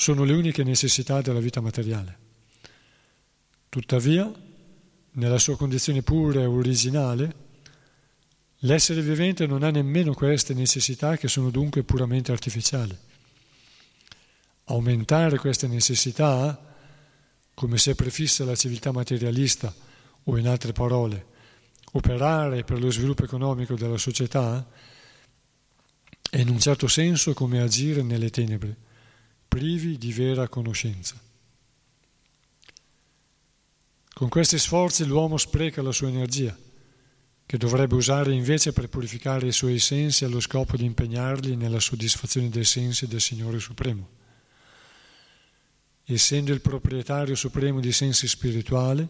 [0.00, 2.18] sono le uniche necessità della vita materiale.
[3.68, 4.32] Tuttavia,
[5.12, 7.34] nella sua condizione pura e originale,
[8.60, 12.96] l'essere vivente non ha nemmeno queste necessità che sono dunque puramente artificiali.
[14.64, 16.74] Aumentare queste necessità,
[17.52, 19.72] come se prefissa la civiltà materialista,
[20.24, 21.26] o in altre parole,
[21.92, 24.66] operare per lo sviluppo economico della società,
[26.30, 28.88] è in un certo senso come agire nelle tenebre
[29.50, 31.20] privi di vera conoscenza.
[34.14, 36.56] Con questi sforzi l'uomo spreca la sua energia,
[37.44, 42.48] che dovrebbe usare invece per purificare i suoi sensi allo scopo di impegnarli nella soddisfazione
[42.48, 44.08] dei sensi del Signore Supremo.
[46.04, 49.06] Essendo il proprietario supremo di sensi spirituali,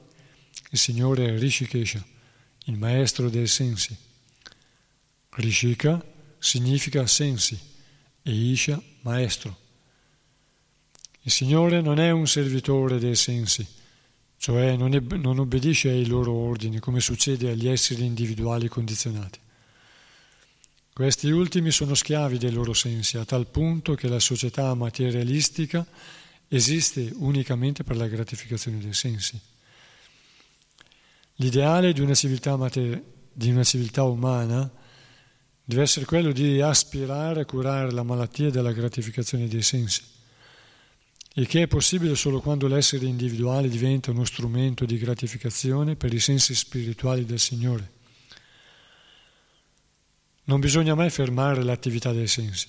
[0.70, 2.02] il Signore è Rishikesha,
[2.64, 3.94] il maestro dei sensi.
[5.32, 6.02] Rishika
[6.38, 7.60] significa sensi
[8.22, 9.59] e Isha maestro.
[11.30, 13.64] Il Signore non è un servitore dei sensi,
[14.36, 19.38] cioè non, è, non obbedisce ai loro ordini come succede agli esseri individuali condizionati.
[20.92, 25.86] Questi ultimi sono schiavi dei loro sensi, a tal punto che la società materialistica
[26.48, 29.38] esiste unicamente per la gratificazione dei sensi.
[31.36, 33.00] L'ideale di una civiltà, mater-
[33.32, 34.68] di una civiltà umana
[35.62, 40.18] deve essere quello di aspirare a curare la malattia della gratificazione dei sensi,
[41.34, 46.18] il che è possibile solo quando l'essere individuale diventa uno strumento di gratificazione per i
[46.18, 47.98] sensi spirituali del Signore.
[50.44, 52.66] Non bisogna mai fermare l'attività dei sensi,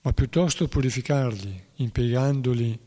[0.00, 2.78] ma piuttosto purificarli, impiegandoli,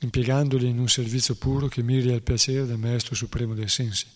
[0.00, 4.06] impiegandoli in un servizio puro che miri al piacere del Maestro Supremo dei sensi.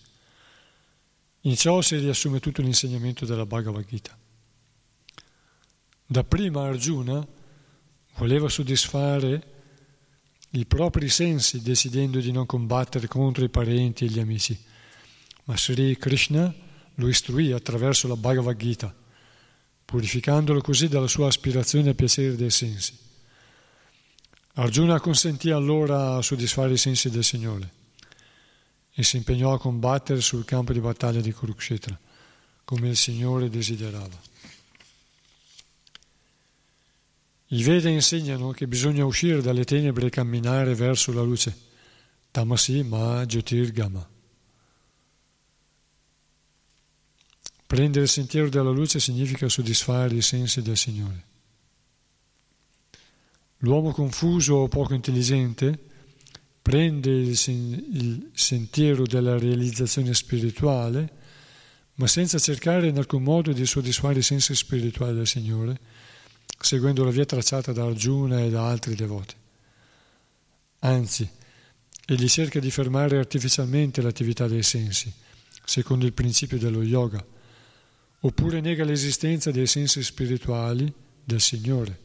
[1.43, 4.19] In ciò si riassume tutto l'insegnamento della Bhagavad Gita.
[6.05, 7.27] Dapprima Arjuna
[8.17, 9.55] voleva soddisfare
[10.51, 14.59] i propri sensi decidendo di non combattere contro i parenti e gli amici,
[15.45, 16.53] ma Sri Krishna
[16.95, 18.95] lo istruì attraverso la Bhagavad Gita,
[19.85, 22.97] purificandolo così dalla sua aspirazione al piacere dei sensi.
[24.55, 27.71] Arjuna consentì allora a soddisfare i sensi del Signore
[28.95, 31.99] e si impegnò a combattere sul campo di battaglia di Kurukshetra,
[32.65, 34.19] come il Signore desiderava.
[37.49, 41.57] I Veda insegnano che bisogna uscire dalle tenebre e camminare verso la luce.
[42.31, 44.11] Tamasi ma Jyotirgama.
[47.67, 51.25] Prendere il sentiero della luce significa soddisfare i sensi del Signore.
[53.59, 55.79] L'uomo confuso o poco intelligente
[56.61, 61.13] prende il, sentiero della realizzazione spirituale,
[61.95, 65.79] ma senza cercare in alcun modo di soddisfare i sensi spirituali del Signore,
[66.59, 69.35] seguendo la via tracciata da Arjuna e da altri devoti.
[70.81, 71.29] Anzi,
[72.07, 75.13] egli cerca di fermare artificialmente l'attività dei sensi,
[75.65, 77.25] secondo il principio dello yoga,
[78.21, 80.93] oppure nega l'esistenza dei sensi spirituali
[81.25, 82.01] del Signore,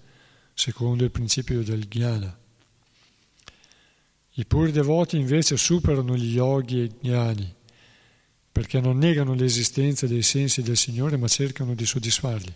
[0.53, 2.37] secondo il principio del jnana.
[4.35, 7.53] I puri devoti invece superano gli yogi e gnani,
[8.51, 12.53] perché non negano l'esistenza dei sensi del Signore, ma cercano di soddisfarli.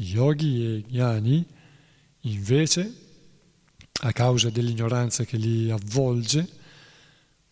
[0.00, 1.44] Yogi e gnani,
[2.20, 2.94] invece,
[4.02, 6.48] a causa dell'ignoranza che li avvolge,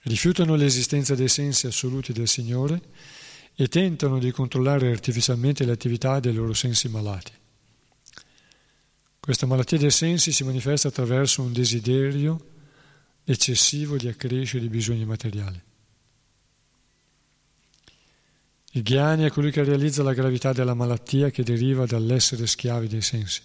[0.02, 2.80] rifiutano l'esistenza dei sensi assoluti del Signore
[3.56, 7.32] e tentano di controllare artificialmente le attività dei loro sensi malati.
[9.18, 12.52] Questa malattia dei sensi si manifesta attraverso un desiderio
[13.24, 15.60] eccessivo di accrescere i bisogni materiali.
[18.76, 23.00] Il ghiani è colui che realizza la gravità della malattia che deriva dall'essere schiavi dei
[23.00, 23.40] sensi.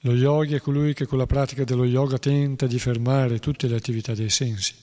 [0.00, 3.76] Lo yogi è colui che con la pratica dello yoga tenta di fermare tutte le
[3.76, 4.74] attività dei sensi.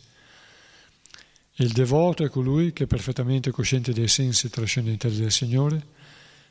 [1.55, 5.85] Il devoto è colui che, perfettamente cosciente dei sensi trascendentali del Signore,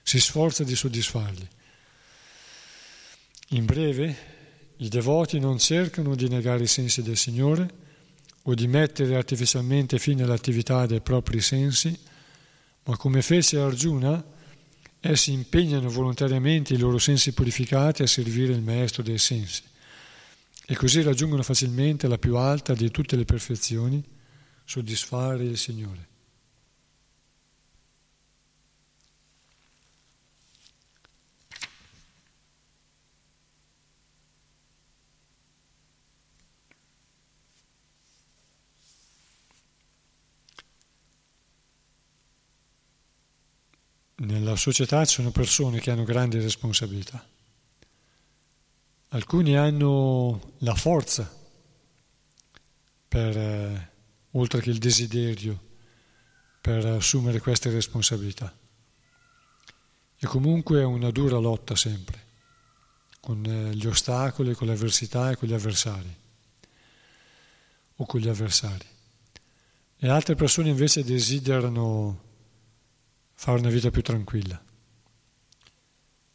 [0.03, 1.49] si sforza di soddisfarli.
[3.53, 4.17] In breve,
[4.77, 7.71] i devoti non cercano di negare i sensi del Signore
[8.43, 12.08] o di mettere artificialmente fine all'attività dei propri sensi,
[12.89, 14.25] ma come fece Arjuna,
[15.01, 19.63] essi impegnano volontariamente i loro sensi purificati a servire il Maestro dei sensi
[20.67, 24.03] e così raggiungono facilmente la più alta di tutte le perfezioni,
[24.65, 26.07] soddisfare il Signore.
[44.19, 47.25] Nella società ci sono persone che hanno grandi responsabilità.
[49.11, 51.33] Alcuni hanno la forza
[53.07, 53.91] per, eh,
[54.33, 55.67] oltre che il desiderio,
[56.61, 58.55] per assumere queste responsabilità.
[60.21, 62.27] E comunque è una dura lotta sempre,
[63.21, 66.17] con eh, gli ostacoli, con le avversità e con gli avversari,
[67.97, 68.87] o con gli avversari.
[69.97, 72.27] E altre persone invece desiderano
[73.41, 74.61] fare una vita più tranquilla.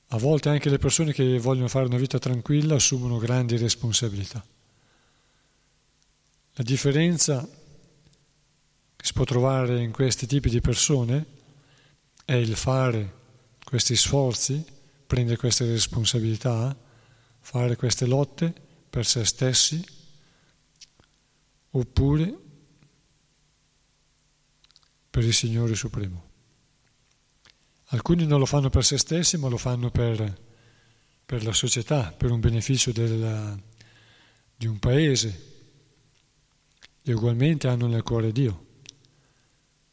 [0.08, 4.44] A volte anche le persone che vogliono fare una vita tranquilla assumono grandi responsabilità.
[6.54, 7.46] La differenza
[8.96, 11.26] che si può trovare in questi tipi di persone
[12.24, 13.22] è il fare
[13.66, 14.66] questi sforzi,
[15.06, 16.74] prendere queste responsabilità,
[17.42, 18.54] fare queste lotte
[18.90, 19.86] per se stessi,
[21.72, 22.40] oppure
[25.10, 26.32] per il Signore Supremo.
[27.94, 30.41] Alcuni non lo fanno per se stessi, ma lo fanno per,
[31.24, 33.56] per la società, per un beneficio della,
[34.56, 35.52] di un paese,
[37.03, 38.65] e ugualmente hanno nel cuore Dio.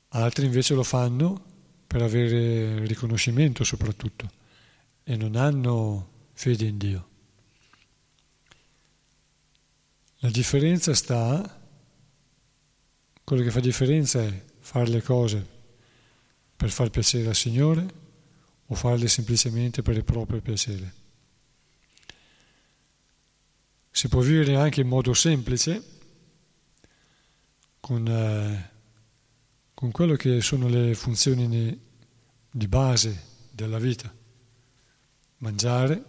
[0.08, 1.44] Altri invece lo fanno
[1.86, 4.30] per avere riconoscimento soprattutto
[5.04, 7.08] e non hanno fede in Dio.
[10.20, 11.60] La differenza sta,
[13.22, 15.58] quello che fa differenza è fare le cose
[16.60, 17.88] per far piacere al Signore
[18.66, 20.92] o farle semplicemente per il proprio piacere.
[23.90, 25.82] Si può vivere anche in modo semplice,
[27.80, 28.70] con, eh,
[29.72, 31.80] con quello che sono le funzioni
[32.50, 34.14] di base della vita.
[35.38, 36.04] Mangiare,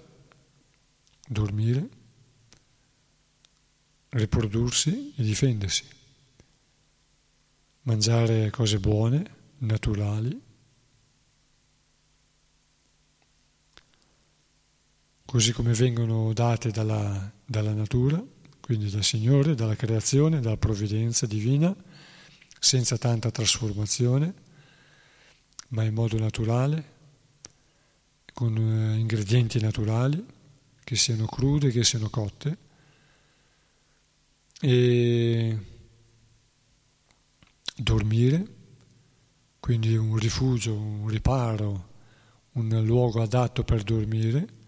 [1.30, 1.90] dormire,
[4.10, 5.86] riprodursi e difendersi.
[7.84, 10.42] Mangiare cose buone, naturali,
[15.26, 18.24] così come vengono date dalla, dalla natura,
[18.60, 21.76] quindi dal Signore, dalla creazione, dalla provvidenza divina,
[22.60, 24.34] senza tanta trasformazione,
[25.70, 27.00] ma in modo naturale,
[28.34, 30.24] con eh, ingredienti naturali,
[30.84, 32.58] che siano crude, che siano cotte.
[34.60, 35.58] E
[37.76, 38.60] dormire,
[39.62, 41.90] quindi un rifugio, un riparo,
[42.54, 44.60] un luogo adatto per dormire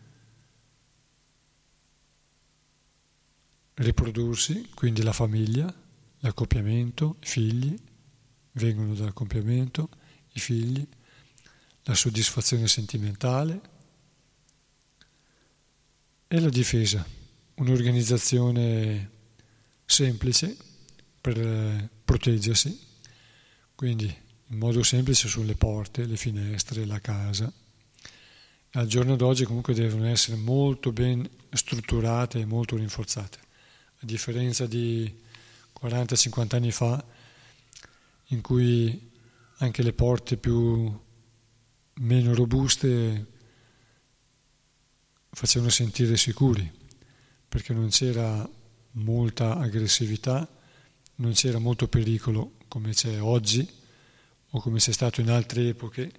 [3.73, 5.73] riprodursi, quindi la famiglia,
[6.19, 7.75] l'accoppiamento, i figli,
[8.51, 9.89] vengono dall'accoppiamento,
[10.33, 10.87] i figli,
[11.85, 13.61] la soddisfazione sentimentale
[16.27, 17.03] e la difesa,
[17.55, 19.09] un'organizzazione
[19.85, 20.55] semplice
[21.19, 22.79] per eh, proteggersi,
[23.73, 24.21] quindi
[24.53, 27.51] in modo semplice sulle porte, le finestre, la casa.
[28.75, 33.39] Al giorno d'oggi comunque devono essere molto ben strutturate e molto rinforzate
[33.99, 35.11] a differenza di
[35.79, 37.03] 40-50 anni fa,
[38.27, 39.11] in cui
[39.57, 41.01] anche le porte più
[41.95, 43.27] meno robuste
[45.31, 46.71] facevano sentire sicuri,
[47.47, 48.47] perché non c'era
[48.91, 50.47] molta aggressività,
[51.15, 53.81] non c'era molto pericolo come c'è oggi
[54.55, 56.11] o come c'è stato in altre epoche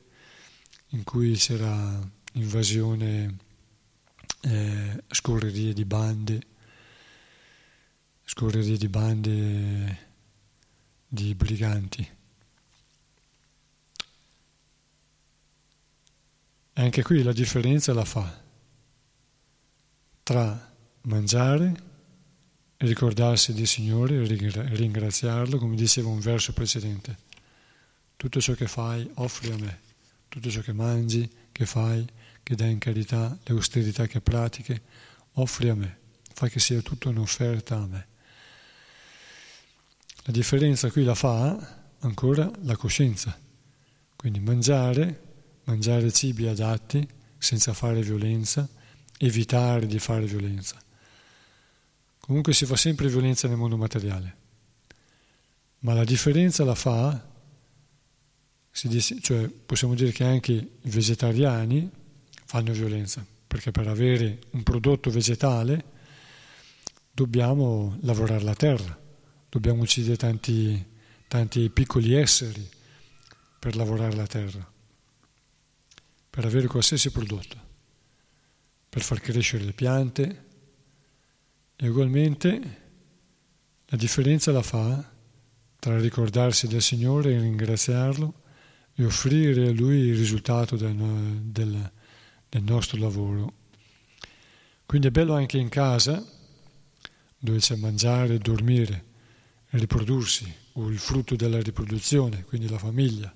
[0.89, 2.01] in cui c'era
[2.35, 3.37] invasione,
[4.43, 6.53] eh, scorrerie di bande
[8.25, 9.99] scorrerie di bande
[11.07, 12.09] di briganti.
[16.77, 18.43] E anche qui la differenza la fa
[20.25, 21.93] tra mangiare
[22.79, 27.33] ricordarsi del Signore ringraziarlo, come diceva un verso precedente.
[28.25, 29.81] Tutto ciò che fai offri a me,
[30.31, 32.07] tutto ciò che mangi, che fai,
[32.43, 34.81] che dai in carità, le austerità che pratiche,
[35.35, 35.99] offri a me,
[36.33, 38.07] fa che sia tutto un'offerta a me.
[40.23, 43.39] La differenza qui la fa ancora la coscienza,
[44.17, 45.21] quindi mangiare,
[45.65, 47.07] mangiare cibi adatti
[47.37, 48.67] senza fare violenza,
[49.19, 50.83] evitare di fare violenza.
[52.21, 54.37] Comunque si fa sempre violenza nel mondo materiale,
[55.81, 57.33] ma la differenza la fa,
[58.83, 61.91] dice, cioè possiamo dire che anche i vegetariani
[62.45, 65.85] fanno violenza, perché per avere un prodotto vegetale
[67.11, 69.03] dobbiamo lavorare la terra
[69.55, 70.85] dobbiamo uccidere tanti,
[71.29, 72.69] tanti piccoli esseri
[73.57, 74.69] per lavorare la terra,
[76.29, 77.57] per avere qualsiasi prodotto,
[78.89, 80.43] per far crescere le piante.
[81.77, 82.81] E ugualmente
[83.87, 85.09] la differenza la fa
[85.79, 88.43] tra ricordarsi del Signore e ringraziarlo
[88.95, 90.95] e offrire a Lui il risultato del,
[91.43, 91.91] del,
[92.49, 93.53] del nostro lavoro.
[94.87, 96.25] Quindi è bello anche in casa,
[97.39, 99.05] dove c'è mangiare dormire,
[99.71, 103.35] riprodursi o il frutto della riproduzione, quindi la famiglia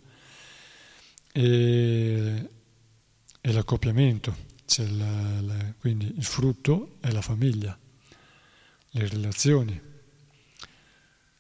[1.32, 2.48] e,
[3.40, 4.36] e l'accoppiamento,
[4.76, 7.78] la, la, quindi il frutto è la famiglia,
[8.90, 9.80] le relazioni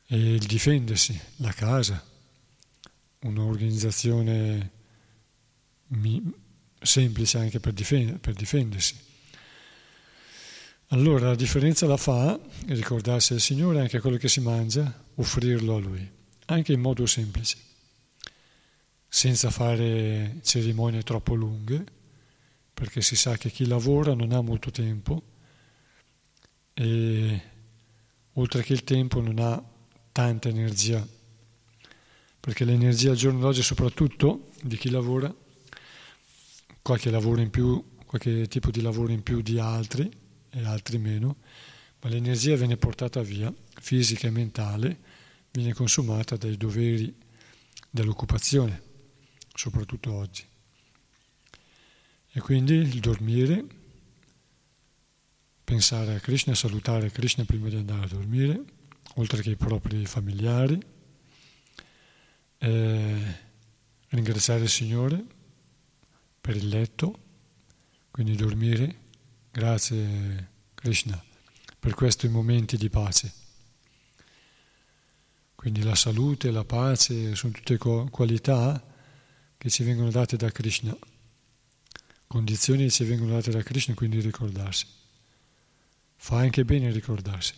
[0.06, 2.04] e il difendersi, la casa,
[3.20, 4.70] un'organizzazione
[6.80, 9.06] semplice anche per, difend- per difendersi.
[10.88, 15.78] Allora la differenza la fa ricordarsi del Signore anche quello che si mangia, offrirlo a
[15.78, 16.10] Lui,
[16.46, 17.58] anche in modo semplice,
[19.06, 21.84] senza fare cerimonie troppo lunghe,
[22.72, 25.22] perché si sa che chi lavora non ha molto tempo
[26.72, 27.42] e
[28.34, 29.62] oltre che il tempo non ha
[30.12, 31.06] tanta energia,
[32.48, 35.30] perché l'energia al giorno d'oggi soprattutto di chi lavora,
[36.80, 40.10] qualche lavoro in più, qualche tipo di lavoro in più di altri,
[40.48, 41.36] e altri meno,
[42.00, 44.98] ma l'energia viene portata via, fisica e mentale,
[45.50, 47.14] viene consumata dai doveri
[47.90, 48.82] dell'occupazione,
[49.52, 50.42] soprattutto oggi.
[52.32, 53.62] E quindi il dormire,
[55.64, 58.58] pensare a Krishna, salutare Krishna prima di andare a dormire,
[59.16, 60.96] oltre che i propri familiari,
[62.58, 63.36] eh,
[64.08, 65.24] ringraziare il Signore
[66.40, 67.18] per il letto,
[68.10, 68.96] quindi dormire,
[69.50, 71.22] grazie Krishna
[71.78, 73.32] per questi momenti di pace.
[75.54, 78.84] Quindi la salute la pace sono tutte qualità
[79.56, 80.96] che ci vengono date da Krishna,
[82.26, 84.86] condizioni che ci vengono date da Krishna, quindi ricordarsi.
[86.16, 87.54] Fa anche bene ricordarsi.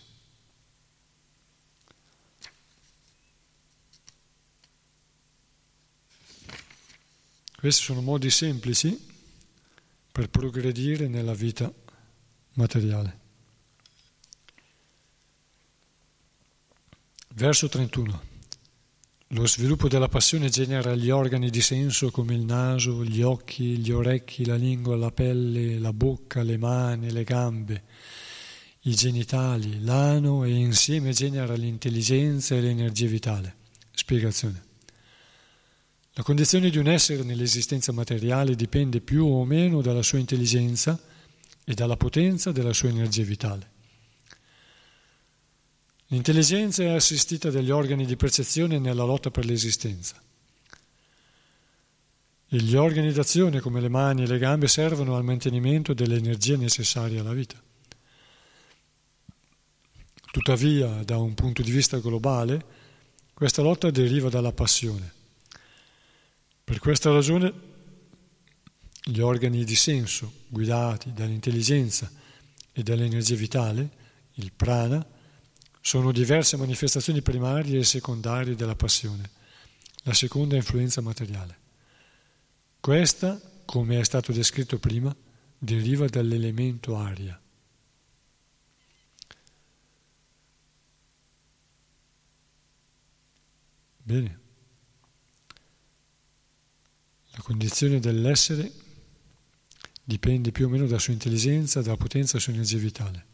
[7.61, 8.99] Questi sono modi semplici
[10.11, 11.71] per progredire nella vita
[12.55, 13.19] materiale.
[17.35, 18.23] Verso 31.
[19.29, 23.91] Lo sviluppo della passione genera gli organi di senso come il naso, gli occhi, gli
[23.91, 27.85] orecchi, la lingua, la pelle, la bocca, le mani, le gambe,
[28.85, 33.57] i genitali, l'ano e insieme genera l'intelligenza e l'energia vitale.
[33.93, 34.69] Spiegazione.
[36.21, 41.01] La condizione di un essere nell'esistenza materiale dipende più o meno dalla sua intelligenza
[41.65, 43.71] e dalla potenza della sua energia vitale.
[46.09, 50.23] L'intelligenza è assistita dagli organi di percezione nella lotta per l'esistenza.
[52.49, 57.23] E gli organi d'azione, come le mani e le gambe, servono al mantenimento dell'energia necessaria
[57.23, 57.59] alla vita.
[60.31, 62.63] Tuttavia, da un punto di vista globale,
[63.33, 65.17] questa lotta deriva dalla passione.
[66.71, 67.53] Per questa ragione
[69.03, 72.09] gli organi di senso, guidati dall'intelligenza
[72.71, 73.91] e dall'energia vitale,
[74.35, 75.05] il prana,
[75.81, 79.29] sono diverse manifestazioni primarie e secondarie della passione,
[80.05, 81.59] la seconda influenza materiale.
[82.79, 85.13] Questa, come è stato descritto prima,
[85.59, 87.41] deriva dall'elemento aria.
[94.05, 94.40] Bene.
[97.33, 98.73] La condizione dell'essere
[100.03, 103.27] dipende più o meno dalla sua intelligenza, dalla potenza della sua energia vitale.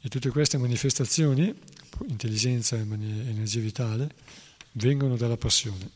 [0.00, 1.52] E tutte queste manifestazioni,
[2.06, 4.14] intelligenza e energia vitale,
[4.72, 5.90] vengono dalla passione,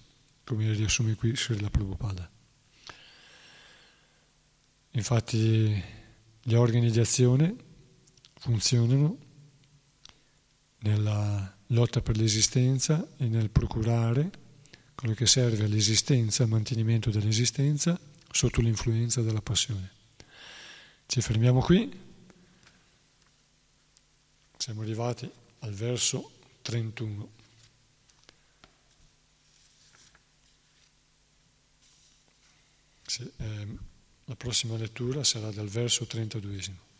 [0.45, 2.31] come riassume qui Srila Prabhupada.
[4.93, 5.83] Infatti
[6.43, 7.55] gli organi di azione
[8.35, 9.19] funzionano
[10.81, 14.31] nella lotta per l'esistenza e nel procurare
[15.03, 17.99] quello che serve all'esistenza, al mantenimento dell'esistenza,
[18.31, 19.91] sotto l'influenza della passione.
[21.07, 21.91] Ci fermiamo qui.
[24.57, 26.31] Siamo arrivati al verso
[26.63, 27.33] 31.
[33.05, 33.77] Sì, eh,
[34.27, 36.91] la prossima lettura sarà dal verso 32.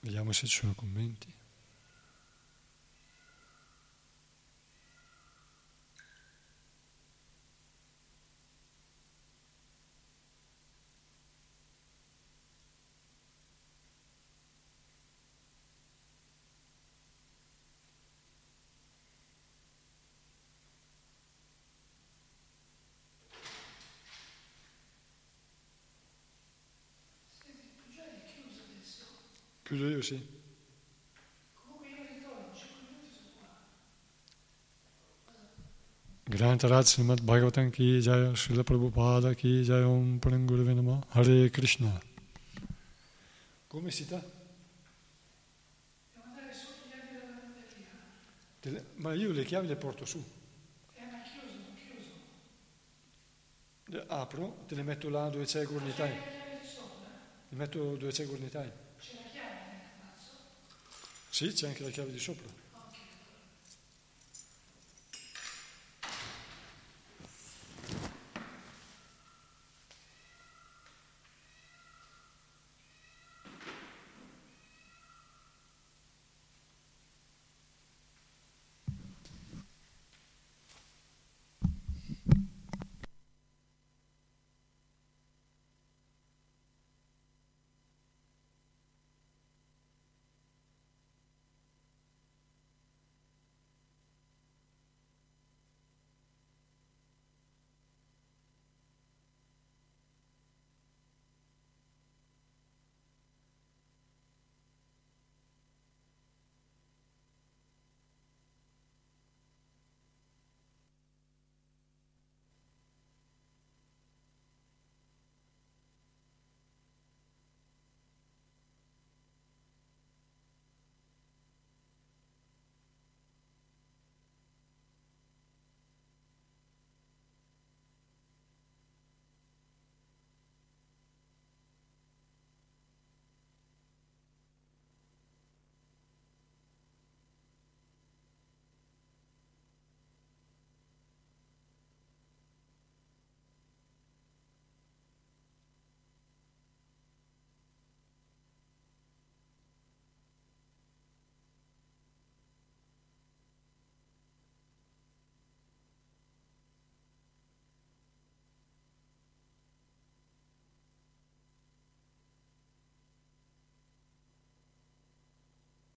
[0.00, 1.33] Vediamo se ci sono commenti.
[29.74, 30.24] Chiuso io, sì.
[36.22, 41.90] Grantaraj Srimad Bhagavatam ki jaya, Srila Prabhupada ki jaya, Om Parangurave Nama, Hare Krishna.
[43.66, 44.22] Come si sta?
[48.94, 50.24] Ma io le chiavi le porto su.
[53.86, 56.12] Le apro, te le metto là dove c'è il gornitai.
[57.48, 58.82] Le metto dove c'è il gornitai.
[61.34, 62.63] Sì, c'è anche la chiave di sopra.